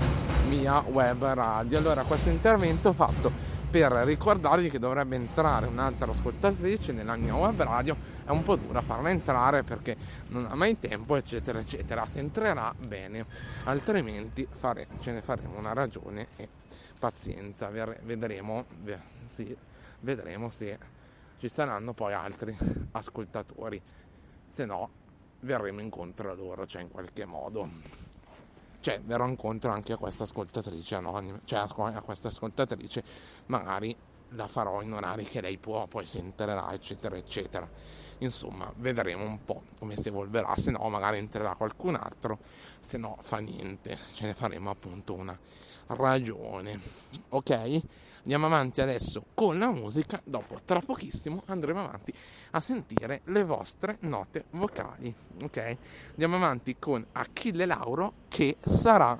mia 0.48 0.80
web 0.80 1.22
radio. 1.22 1.76
Allora, 1.76 2.04
questo 2.04 2.30
intervento 2.30 2.94
fatto 2.94 3.30
per 3.70 3.92
ricordarvi 3.92 4.70
che 4.70 4.78
dovrebbe 4.78 5.16
entrare 5.16 5.66
un'altra 5.66 6.10
ascoltatrice 6.10 6.92
nella 6.92 7.14
mia 7.16 7.34
web 7.34 7.60
radio 7.62 7.94
è 8.24 8.30
un 8.30 8.42
po' 8.42 8.56
dura 8.56 8.80
farla 8.80 9.10
entrare 9.10 9.62
perché 9.62 9.96
non 10.28 10.46
ha 10.50 10.54
mai 10.54 10.78
tempo 10.78 11.16
eccetera 11.16 11.58
eccetera 11.58 12.06
se 12.06 12.20
entrerà 12.20 12.74
bene 12.78 13.24
altrimenti 13.64 14.46
fare, 14.50 14.88
ce 15.00 15.12
ne 15.12 15.22
faremo 15.22 15.58
una 15.58 15.72
ragione 15.72 16.28
e 16.36 16.48
pazienza 16.98 17.70
vedremo 17.70 18.66
sì, 19.24 19.56
vedremo 20.00 20.50
se 20.50 21.00
ci 21.42 21.48
saranno 21.48 21.92
poi 21.92 22.14
altri 22.14 22.56
ascoltatori 22.92 23.82
se 24.48 24.64
no 24.64 24.90
verremo 25.40 25.80
incontro 25.80 26.30
a 26.30 26.34
loro 26.34 26.68
cioè 26.68 26.82
in 26.82 26.88
qualche 26.88 27.24
modo 27.24 27.68
cioè 28.78 29.00
verrò 29.00 29.26
incontro 29.26 29.72
anche 29.72 29.92
a 29.92 29.96
questa 29.96 30.22
ascoltatrice 30.22 30.94
anonima, 30.94 31.40
cioè 31.42 31.58
a 31.58 32.00
questa 32.00 32.28
ascoltatrice 32.28 33.02
magari 33.46 33.96
la 34.30 34.46
farò 34.46 34.82
in 34.82 34.92
orari 34.92 35.24
che 35.24 35.40
lei 35.40 35.58
può, 35.58 35.88
poi 35.88 36.06
si 36.06 36.18
eccetera, 36.72 37.16
eccetera. 37.16 37.68
Insomma, 38.22 38.72
vedremo 38.76 39.24
un 39.24 39.44
po' 39.44 39.62
come 39.78 39.96
si 39.96 40.08
evolverà, 40.08 40.54
se 40.56 40.70
no 40.70 40.88
magari 40.88 41.18
entrerà 41.18 41.54
qualcun 41.54 41.96
altro, 41.96 42.38
se 42.80 42.96
no 42.96 43.18
fa 43.20 43.38
niente, 43.38 43.98
ce 44.14 44.26
ne 44.26 44.34
faremo 44.34 44.70
appunto 44.70 45.14
una 45.14 45.36
ragione. 45.88 46.78
Ok? 47.30 47.80
Andiamo 48.22 48.46
avanti 48.46 48.80
adesso 48.80 49.24
con 49.34 49.58
la 49.58 49.72
musica, 49.72 50.20
dopo 50.22 50.60
tra 50.64 50.78
pochissimo 50.78 51.42
andremo 51.46 51.80
avanti 51.84 52.14
a 52.52 52.60
sentire 52.60 53.22
le 53.24 53.42
vostre 53.42 53.96
note 54.02 54.44
vocali, 54.50 55.12
ok? 55.42 55.76
Andiamo 56.10 56.36
avanti 56.36 56.76
con 56.78 57.04
Achille 57.12 57.66
Lauro 57.66 58.12
che 58.28 58.58
sarà 58.64 59.18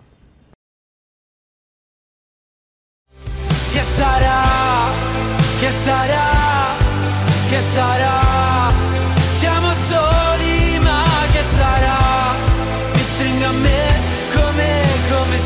Che 3.73 3.83
sarà? 3.83 4.43
Che 5.59 5.71
sarà? 5.71 6.77
Che 7.49 7.61
sarà? 7.61 8.32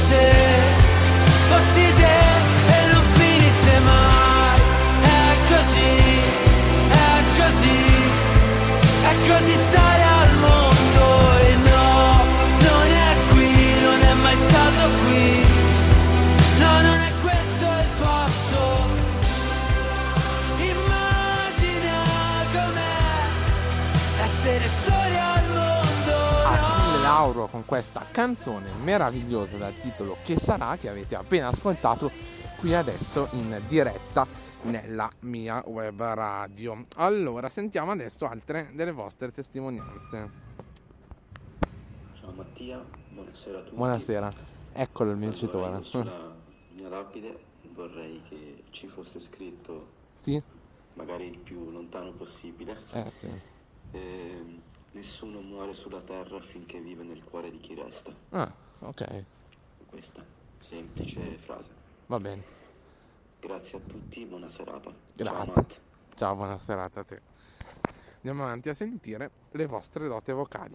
Se 0.09 0.25
fossi 1.49 1.87
te 2.01 2.19
e 2.77 2.93
non 2.93 3.05
finisse 3.17 3.79
mai. 3.81 4.61
È 5.03 5.33
così, 5.53 5.95
è 6.89 7.19
così, 7.41 7.81
è 9.11 9.15
così 9.29 9.55
stare 9.69 9.86
Lauro 27.17 27.47
con 27.47 27.65
questa 27.65 28.05
canzone 28.11 28.71
meravigliosa 28.83 29.57
dal 29.57 29.75
titolo 29.81 30.19
Che 30.23 30.39
sarà 30.39 30.77
che 30.77 30.91
avete 30.91 31.17
appena 31.17 31.47
ascoltato 31.47 32.11
qui 32.59 32.75
adesso 32.75 33.29
in 33.33 33.59
diretta 33.67 34.27
nella 34.65 35.11
mia 35.21 35.63
web 35.67 35.99
radio. 35.99 36.85
Allora, 36.97 37.49
sentiamo 37.49 37.93
adesso 37.93 38.27
altre 38.27 38.69
delle 38.75 38.93
vostre 38.93 39.33
testimonianze. 39.33 40.31
Ciao 42.21 42.33
Mattia, 42.33 42.85
buonasera 43.09 43.59
a 43.61 43.63
tutti. 43.63 43.77
Buonasera, 43.77 44.33
eccolo 44.75 45.11
il 45.13 45.17
vincitore. 45.17 45.73
ero 45.73 45.83
Sulla 45.85 46.35
mia 46.77 46.89
lapide 46.91 47.39
vorrei 47.73 48.21
che 48.29 48.65
ci 48.73 48.89
fosse 48.89 49.21
scritto 49.21 49.87
Sì? 50.17 50.43
magari 50.93 51.31
il 51.31 51.39
più 51.39 51.71
lontano 51.71 52.13
possibile. 52.13 52.77
Eh 52.93 53.11
sì. 53.11 53.31
ehm, 53.93 54.61
nessuno 54.97 55.41
muore 55.41 55.75
sulla 55.75 56.01
terra 56.01 56.41
finché 56.41 56.81
vive 56.81 57.05
nel 57.05 57.23
cuore 57.23 57.51
di 57.51 57.59
chi 57.59 57.75
resta. 57.75 58.11
Ah, 58.31 58.51
ok, 58.81 59.25
Questa 59.87 60.25
semplice 60.63 61.37
frase. 61.39 61.71
va 62.07 62.19
bene. 62.19 62.43
Grazie 63.41 63.79
a 63.79 63.81
tutti, 63.87 64.25
buona 64.25 64.49
serata. 64.49 64.91
Ciao, 64.91 64.97
Grazie. 65.15 65.53
Matt. 65.55 65.81
Ciao, 66.15 66.35
buona 66.35 66.59
serata 66.59 67.01
a 67.01 67.05
te. 67.05 67.21
Andiamo 68.17 68.45
avanti 68.45 68.71
a 68.71 68.75
sentire 68.75 69.31
le 69.53 69.67
vostre 69.67 70.09
note 70.09 70.33
vocali. 70.33 70.75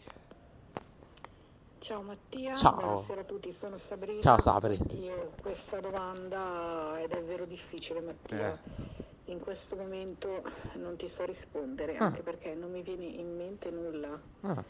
Ciao 1.79 2.03
Mattia, 2.03 2.55
Ciao. 2.55 2.75
buonasera 2.75 3.21
a 3.21 3.23
tutti, 3.23 3.51
sono 3.51 3.77
Sabrina. 3.77 4.21
Ciao, 4.21 4.39
Sabri. 4.39 4.79
Io 4.99 5.31
questa 5.41 5.79
domanda 5.79 6.95
è 6.99 7.07
davvero 7.07 7.45
difficile 7.45 8.01
Mattia. 8.01 8.53
Eh. 8.53 9.11
In 9.32 9.39
questo 9.39 9.76
momento 9.78 10.44
non 10.76 10.98
ti 10.98 11.08
so 11.08 11.24
rispondere, 11.26 11.98
Ah. 11.98 12.06
anche 12.06 12.22
perché 12.22 12.54
non 12.54 12.70
mi 12.72 12.82
viene 12.82 13.06
in 13.06 13.36
mente 13.38 13.72
nulla. 13.72 14.22
Ah, 14.44 14.63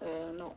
Eh, 0.00 0.30
no, 0.32 0.56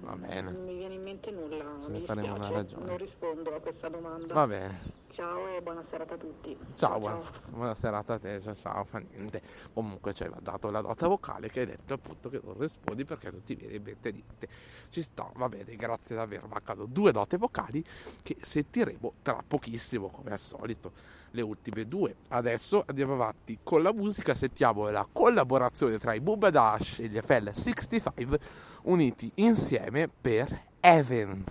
va 0.00 0.16
bene. 0.16 0.50
non 0.50 0.64
mi 0.64 0.76
viene 0.76 0.94
in 0.94 1.02
mente 1.02 1.30
nulla. 1.30 1.64
Mi 1.88 1.98
ne 1.98 2.04
faremo 2.04 2.34
una 2.34 2.48
ragione. 2.48 2.86
non 2.86 2.96
rispondo 2.96 3.54
a 3.54 3.60
questa 3.60 3.88
domanda. 3.88 4.34
Va 4.34 4.46
bene. 4.46 4.98
Ciao 5.08 5.48
e 5.48 5.60
buona 5.60 5.82
serata 5.82 6.14
a 6.14 6.16
tutti. 6.16 6.56
Ciao, 6.76 6.98
buona, 7.00 7.20
buona 7.48 7.74
serata 7.74 8.14
a 8.14 8.18
te, 8.18 8.40
ciao, 8.40 8.54
ciao, 8.54 8.84
fa 8.84 8.98
niente. 8.98 9.42
Comunque 9.72 10.12
ci 10.14 10.22
hai 10.22 10.30
dato 10.40 10.70
la 10.70 10.80
nota 10.80 11.08
vocale 11.08 11.48
che 11.48 11.60
hai 11.60 11.66
detto 11.66 11.94
appunto 11.94 12.28
che 12.28 12.40
non 12.44 12.56
rispondi 12.56 13.04
perché 13.04 13.30
non 13.30 13.42
ti 13.42 13.54
viene 13.56 13.74
in 13.74 13.82
mente 13.82 14.12
niente. 14.12 14.48
Ci 14.88 15.02
sta, 15.02 15.30
va 15.34 15.48
bene, 15.48 15.74
grazie 15.74 16.14
davvero. 16.14 16.46
Mancano 16.46 16.86
due 16.86 17.10
note 17.10 17.38
vocali 17.38 17.84
che 18.22 18.36
sentiremo 18.40 19.14
tra 19.22 19.42
pochissimo, 19.46 20.08
come 20.10 20.30
al 20.30 20.38
solito, 20.38 20.92
le 21.32 21.42
ultime 21.42 21.86
due. 21.86 22.14
Adesso 22.28 22.84
andiamo 22.86 23.14
avanti 23.14 23.58
con 23.62 23.82
la 23.82 23.92
musica, 23.92 24.34
sentiamo 24.34 24.88
la 24.90 25.06
collaborazione 25.10 25.98
tra 25.98 26.14
i 26.14 26.20
Booba 26.20 26.50
Dash 26.50 27.00
e 27.00 27.08
gli 27.08 27.16
FL65 27.16 28.38
uniti 28.82 29.30
insieme 29.36 30.08
per 30.08 30.48
heaven. 30.80 31.44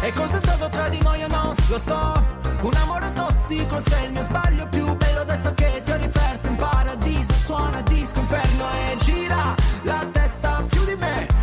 E 0.00 0.12
cosa 0.12 0.38
stato 0.38 0.68
tra 0.70 0.88
di 0.88 1.00
noi 1.02 1.22
o? 1.22 1.54
Lo 1.68 1.78
so. 1.78 2.36
Un 2.62 2.74
amore 2.74 3.12
tossico, 3.12 3.78
sei 3.86 4.06
il 4.06 4.12
mio 4.12 4.22
sbaglio 4.22 4.66
più 4.68 4.96
bello 4.96 5.20
adesso 5.20 5.52
che 5.52 5.82
ti 5.84 5.90
ho 5.92 5.96
riperso 5.96 6.48
in 6.48 6.56
paradiso. 6.56 7.32
Suona 7.34 7.82
disco 7.82 8.20
inferno 8.20 8.64
e 8.72 8.96
gira 8.96 9.54
la 9.82 10.08
testa 10.10 10.64
più 10.68 10.84
di 10.86 10.96
me. 10.96 11.37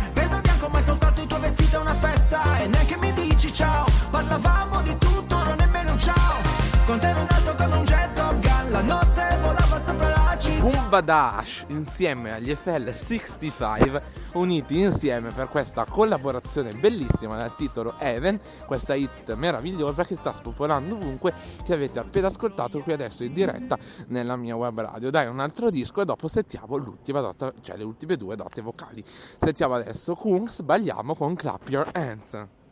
Ciao. 3.56 3.86
Parlavamo 4.10 4.82
di 4.82 4.96
tutto, 4.98 5.42
non 5.42 5.56
nemmeno 5.56 5.92
un 5.92 5.98
ciao. 5.98 6.42
Con 6.84 6.98
te 6.98 7.08
ero 7.08 7.20
nato 7.20 7.54
come 7.56 7.76
un 7.76 7.84
jet 7.84 8.12
Top 8.12 8.38
Gun. 8.38 8.70
La 8.70 8.82
notte 8.82 9.38
volava 9.40 9.78
sopra 9.78 10.08
la 10.08 10.38
città. 10.38 10.60
Pumba 10.60 11.00
Dash 11.00 11.64
insieme 11.68 12.34
agli 12.34 12.50
FL65 12.50 14.02
uniti 14.34 14.78
insieme 14.78 15.30
per 15.30 15.48
questa 15.48 15.86
collaborazione 15.86 16.72
bellissima 16.74 17.36
dal 17.36 17.56
titolo 17.56 17.94
Even, 17.98 18.38
questa 18.66 18.94
hit 18.94 19.32
meravigliosa 19.34 20.04
che 20.04 20.16
sta 20.16 20.34
spopolando 20.34 20.94
ovunque 20.94 21.32
che 21.64 21.72
avete 21.72 21.98
appena 21.98 22.26
ascoltato 22.26 22.80
qui 22.80 22.92
adesso 22.92 23.24
in 23.24 23.32
diretta 23.32 23.78
nella 24.08 24.36
mia 24.36 24.54
web 24.54 24.78
radio. 24.78 25.08
Dai 25.08 25.26
un 25.28 25.40
altro 25.40 25.70
disco 25.70 26.02
e 26.02 26.04
dopo 26.04 26.28
sentiamo 26.28 26.76
l'ultima 26.76 27.20
nota, 27.20 27.50
cioè 27.62 27.78
le 27.78 27.84
ultime 27.84 28.16
due 28.16 28.36
note 28.36 28.60
vocali. 28.60 29.02
Sentiamo 29.40 29.74
adesso 29.74 30.14
Kungs, 30.14 30.56
sbagliamo 30.56 31.14
con 31.14 31.34
Clap 31.34 31.68
Your 31.70 31.88
Hands. 31.92 32.65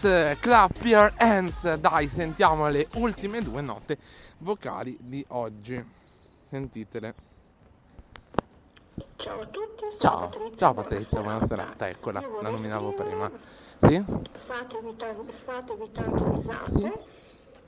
Kungs, 0.00 0.38
Clap 0.40 0.84
Your 0.84 1.12
Hands. 1.16 1.76
Dai, 1.76 2.06
sentiamo 2.08 2.68
le 2.68 2.86
ultime 2.94 3.40
due 3.42 3.62
note 3.62 3.96
vocali 4.38 4.96
di 5.00 5.24
oggi. 5.28 5.82
Sentitele. 6.48 7.14
Ciao 9.16 9.40
a 9.40 9.46
tutti, 9.46 9.84
Ciao, 9.98 10.18
Patrizia. 10.20 10.56
ciao 10.56 10.74
Patrizia, 10.74 11.20
buona 11.22 11.46
serata, 11.46 11.88
eccola, 11.88 12.22
la 12.42 12.50
nominavo 12.50 12.92
prima. 12.92 13.30
Sì? 13.78 14.04
Fatevi, 14.46 14.96
tan- 14.96 15.30
fatevi 15.44 15.90
tante 15.92 16.30
risate 16.30 17.04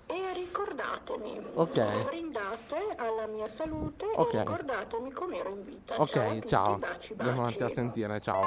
e 0.06 0.32
ricordatemi. 0.34 1.42
Ok. 1.54 2.04
Brindate 2.04 2.94
alla 2.96 3.26
mia 3.26 3.48
salute 3.48 4.04
Ok. 4.14 4.34
e 4.34 4.38
ricordatemi 4.38 5.10
com'ero 5.12 5.48
in 5.50 5.64
vita. 5.64 6.00
Ok, 6.00 6.44
ciao. 6.44 6.78
Andiamo 7.16 7.40
avanti 7.40 7.62
a 7.62 7.68
sentire, 7.68 8.20
ciao. 8.20 8.42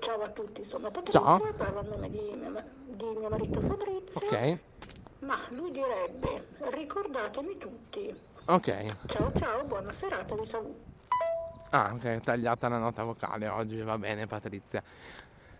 Ciao 0.00 0.22
a 0.22 0.28
tutti, 0.28 0.64
sono 0.68 0.90
Patrizia, 0.90 1.20
Ciao. 1.20 1.52
parlo 1.56 1.78
a 1.80 1.82
nome 1.82 2.10
di 2.10 2.18
di 2.94 3.04
mio 3.18 3.28
marito 3.28 3.60
Fabrizio. 3.60 4.20
Ok, 4.20 4.58
Ma 5.20 5.38
lui 5.50 5.70
direbbe, 5.70 6.46
ricordatemi 6.70 7.58
tutti. 7.58 8.14
ok. 8.46 8.96
Ciao 9.06 9.32
ciao, 9.38 9.64
buona 9.64 9.92
serata, 9.92 10.34
vi 10.34 10.46
saluto. 10.48 10.92
Ah, 11.70 11.92
ok, 11.94 12.20
tagliata 12.20 12.68
la 12.68 12.78
nota 12.78 13.02
vocale 13.02 13.48
oggi, 13.48 13.80
va 13.82 13.98
bene 13.98 14.26
Patrizia. 14.26 14.82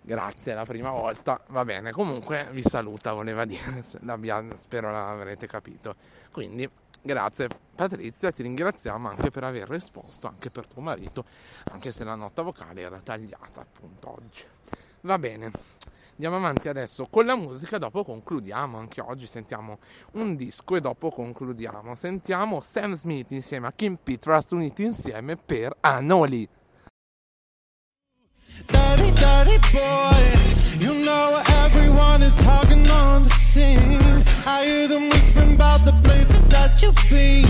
Grazie, 0.01 0.53
è 0.53 0.55
la 0.55 0.65
prima 0.67 0.91
volta, 0.91 1.41
va 1.49 1.65
bene. 1.65 1.91
Comunque 1.91 2.47
vi 2.51 2.63
saluta, 2.63 3.13
voleva 3.15 3.45
dire, 3.45 3.83
spero 4.57 4.93
l'avrete 4.93 5.47
capito. 5.47 5.97
Quindi, 6.31 6.69
grazie 7.01 7.49
Patrizia, 7.75 8.31
ti 8.31 8.43
ringraziamo 8.43 9.09
anche 9.09 9.31
per 9.31 9.45
aver 9.45 9.69
risposto, 9.69 10.29
anche 10.29 10.51
per 10.51 10.67
tuo 10.67 10.83
marito, 10.83 11.25
anche 11.73 11.91
se 11.91 12.05
la 12.05 12.15
nota 12.15 12.43
vocale 12.43 12.83
era 12.83 13.01
tagliata 13.01 13.63
appunto 13.63 14.13
oggi. 14.13 14.45
Va 15.01 15.19
bene. 15.19 15.51
Andiamo 16.17 16.37
avanti 16.37 16.69
adesso 16.69 17.07
con 17.11 17.27
la 17.27 17.35
musica, 17.35 17.77
dopo 17.77 18.05
concludiamo, 18.05 18.79
anche 18.79 19.01
oggi 19.01 19.27
sentiamo 19.27 19.79
un 20.13 20.37
disco 20.37 20.77
e 20.77 20.81
dopo 20.81 21.11
concludiamo. 21.11 21.97
Sentiamo 21.97 22.61
Sam 22.61 22.95
Smith 22.95 23.33
insieme 23.33 23.67
a 23.67 23.73
Kim 23.73 23.99
Petras 24.01 24.45
uniti 24.51 24.85
insieme 24.85 25.37
per 25.37 25.77
Anoli. 25.81 26.49
Dirty, 28.67 29.11
dirty 29.11 29.59
boy. 29.73 30.55
You 30.79 30.95
know 31.03 31.43
everyone 31.65 32.23
is 32.23 32.37
talking 32.45 32.89
on 32.89 33.25
the 33.25 33.31
scene. 33.31 33.99
I 34.47 34.65
hear 34.65 34.87
them 34.87 35.09
whispering 35.09 35.55
about 35.55 35.85
the 35.85 35.95
places 36.03 36.47
that 36.47 36.81
you've 36.81 36.95
been 37.11 37.45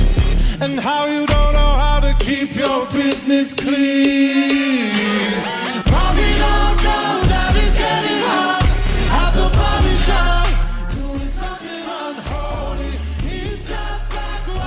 and 0.62 0.81
how 0.81 1.05
you 1.05 1.27
don't 1.27 1.53
know 1.53 1.77
how 1.77 2.00
to 2.00 2.14
keep 2.18 2.57
your 2.57 2.87
business 2.87 3.53
clean. 3.53 4.90
Probably 5.85 6.38
don't 6.38 6.83
know 6.83 7.24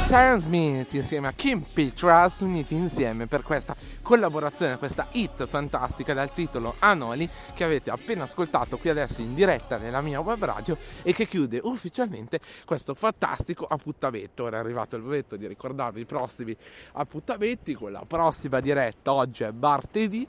Sam 0.08 0.40
Smith 0.40 0.94
insieme 0.94 1.28
a 1.28 1.34
Kim 1.34 1.60
Petras 1.60 2.40
uniti 2.40 2.74
insieme 2.74 3.28
per 3.28 3.42
questa 3.42 3.76
collaborazione, 4.02 4.78
questa 4.78 5.10
hit 5.12 5.46
fantastica 5.46 6.14
dal 6.14 6.32
titolo 6.32 6.76
Anoli 6.80 7.30
che 7.54 7.66
avete 7.66 7.90
appena 7.90 8.24
ascoltato 8.24 8.78
qui 8.78 8.90
adesso 8.90 9.20
in 9.20 9.36
diretta 9.36 9.76
nella 9.76 10.00
mia 10.00 10.22
web 10.22 10.42
radio 10.42 10.78
e 11.04 11.12
che 11.12 11.28
chiude 11.28 11.60
ufficialmente 11.62 12.40
questo 12.64 12.94
fantastico 12.94 13.66
appuntamento. 13.66 14.46
Ora 14.46 14.56
è 14.56 14.60
arrivato 14.62 14.96
il 14.96 15.02
momento 15.02 15.36
di 15.36 15.46
ricordarvi 15.46 16.00
i 16.00 16.06
prossimi 16.06 16.56
appuntamenti 16.94 17.74
con 17.74 17.92
la 17.92 18.06
prossima 18.08 18.62
diretta, 18.62 19.12
oggi 19.12 19.44
è 19.44 19.52
martedì 19.52 20.26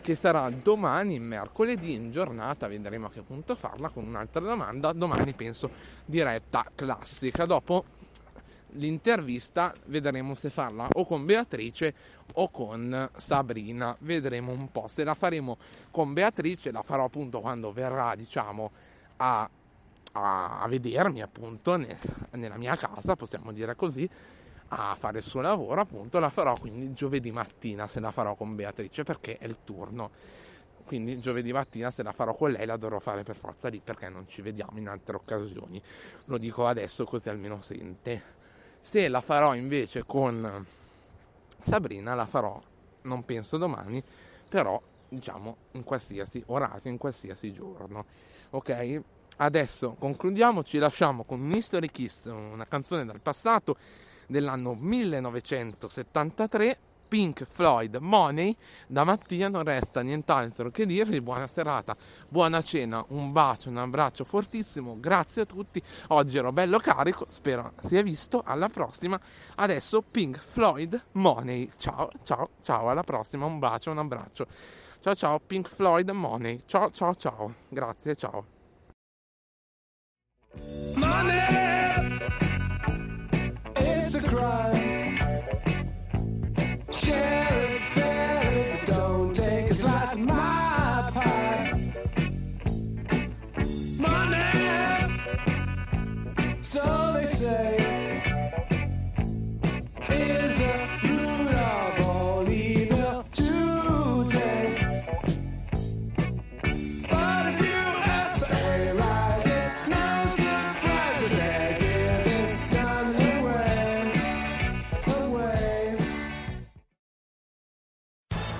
che 0.00 0.14
sarà 0.14 0.48
domani, 0.48 1.18
mercoledì, 1.18 1.92
in 1.92 2.10
giornata, 2.10 2.66
vedremo 2.66 3.08
a 3.08 3.10
che 3.10 3.20
punto 3.20 3.54
farla 3.56 3.90
con 3.90 4.06
un'altra 4.06 4.40
domanda. 4.40 4.92
Domani 4.92 5.34
penso 5.34 5.68
diretta 6.06 6.64
classica. 6.74 7.44
Dopo 7.44 7.84
l'intervista 8.72 9.72
vedremo 9.86 10.34
se 10.34 10.50
farla 10.50 10.88
o 10.92 11.04
con 11.04 11.24
Beatrice 11.24 11.94
o 12.34 12.50
con 12.50 13.10
Sabrina. 13.16 13.96
Vedremo 14.00 14.52
un 14.52 14.70
po'. 14.70 14.88
Se 14.88 15.04
la 15.04 15.14
faremo 15.14 15.58
con 15.90 16.12
Beatrice, 16.12 16.70
la 16.70 16.82
farò 16.82 17.04
appunto 17.04 17.40
quando 17.40 17.72
verrà, 17.72 18.14
diciamo, 18.14 18.70
a, 19.16 19.48
a, 20.12 20.60
a 20.60 20.68
vedermi 20.68 21.22
appunto 21.22 21.76
ne- 21.76 21.98
nella 22.32 22.56
mia 22.56 22.76
casa, 22.76 23.16
possiamo 23.16 23.52
dire 23.52 23.74
così 23.74 24.08
a 24.70 24.94
fare 24.94 25.18
il 25.18 25.24
suo 25.24 25.40
lavoro, 25.40 25.80
appunto, 25.80 26.18
la 26.18 26.28
farò 26.28 26.54
quindi 26.54 26.92
giovedì 26.92 27.30
mattina 27.30 27.86
se 27.86 28.00
la 28.00 28.10
farò 28.10 28.34
con 28.34 28.54
Beatrice 28.54 29.02
perché 29.02 29.38
è 29.38 29.46
il 29.46 29.58
turno. 29.64 30.10
Quindi 30.84 31.18
giovedì 31.20 31.52
mattina 31.52 31.90
se 31.90 32.02
la 32.02 32.12
farò 32.12 32.34
con 32.34 32.50
lei 32.50 32.64
la 32.64 32.78
dovrò 32.78 32.98
fare 32.98 33.22
per 33.22 33.36
forza 33.36 33.68
lì 33.68 33.78
perché 33.82 34.08
non 34.08 34.26
ci 34.26 34.40
vediamo 34.40 34.78
in 34.78 34.88
altre 34.88 35.16
occasioni. 35.16 35.80
Lo 36.26 36.38
dico 36.38 36.66
adesso 36.66 37.04
così 37.04 37.28
almeno 37.28 37.60
sente. 37.60 38.36
Se 38.80 39.08
la 39.08 39.20
farò 39.20 39.54
invece 39.54 40.04
con 40.04 40.66
Sabrina 41.60 42.14
la 42.14 42.26
farò, 42.26 42.60
non 43.02 43.24
penso 43.24 43.58
domani, 43.58 44.02
però 44.48 44.80
diciamo 45.08 45.56
in 45.72 45.82
qualsiasi 45.84 46.42
orario, 46.46 46.90
in 46.90 46.98
qualsiasi 46.98 47.52
giorno. 47.52 48.04
Ok? 48.50 49.00
Adesso 49.36 49.94
concludiamo, 49.98 50.64
ci 50.64 50.78
lasciamo 50.78 51.24
con 51.24 51.50
History 51.50 51.90
Kiss, 51.90 52.26
una 52.26 52.66
canzone 52.66 53.04
dal 53.04 53.20
passato 53.20 53.76
dell'anno 54.26 54.74
1973, 54.74 56.78
Pink 57.08 57.44
Floyd 57.44 57.96
Money. 57.96 58.54
Da 58.86 59.02
Mattia 59.02 59.48
non 59.48 59.64
resta 59.64 60.02
nient'altro 60.02 60.70
che 60.70 60.84
dirvi 60.84 61.20
buona 61.20 61.46
serata, 61.46 61.96
buona 62.28 62.60
cena, 62.62 63.02
un 63.08 63.32
bacio, 63.32 63.70
un 63.70 63.78
abbraccio 63.78 64.24
fortissimo, 64.24 64.96
grazie 65.00 65.42
a 65.42 65.46
tutti. 65.46 65.82
Oggi 66.08 66.36
ero 66.36 66.52
bello 66.52 66.78
carico, 66.78 67.26
spero 67.30 67.72
sia 67.82 68.02
visto. 68.02 68.42
Alla 68.44 68.68
prossima. 68.68 69.18
Adesso 69.56 70.02
Pink 70.02 70.36
Floyd 70.36 71.02
Money. 71.12 71.70
Ciao, 71.76 72.10
ciao, 72.22 72.50
ciao, 72.60 72.90
alla 72.90 73.02
prossima, 73.02 73.46
un 73.46 73.58
bacio, 73.58 73.90
un 73.90 73.98
abbraccio. 73.98 74.46
Ciao 75.00 75.14
ciao, 75.14 75.40
Pink 75.40 75.68
Floyd 75.68 76.10
Money. 76.10 76.60
Ciao 76.66 76.90
ciao 76.90 77.14
ciao. 77.14 77.54
Grazie, 77.68 78.14
ciao. 78.14 78.44
Money, 80.94 82.20
it's 83.76 84.14
a 84.14 84.20
crime. 84.20 84.97
Share 87.08 87.37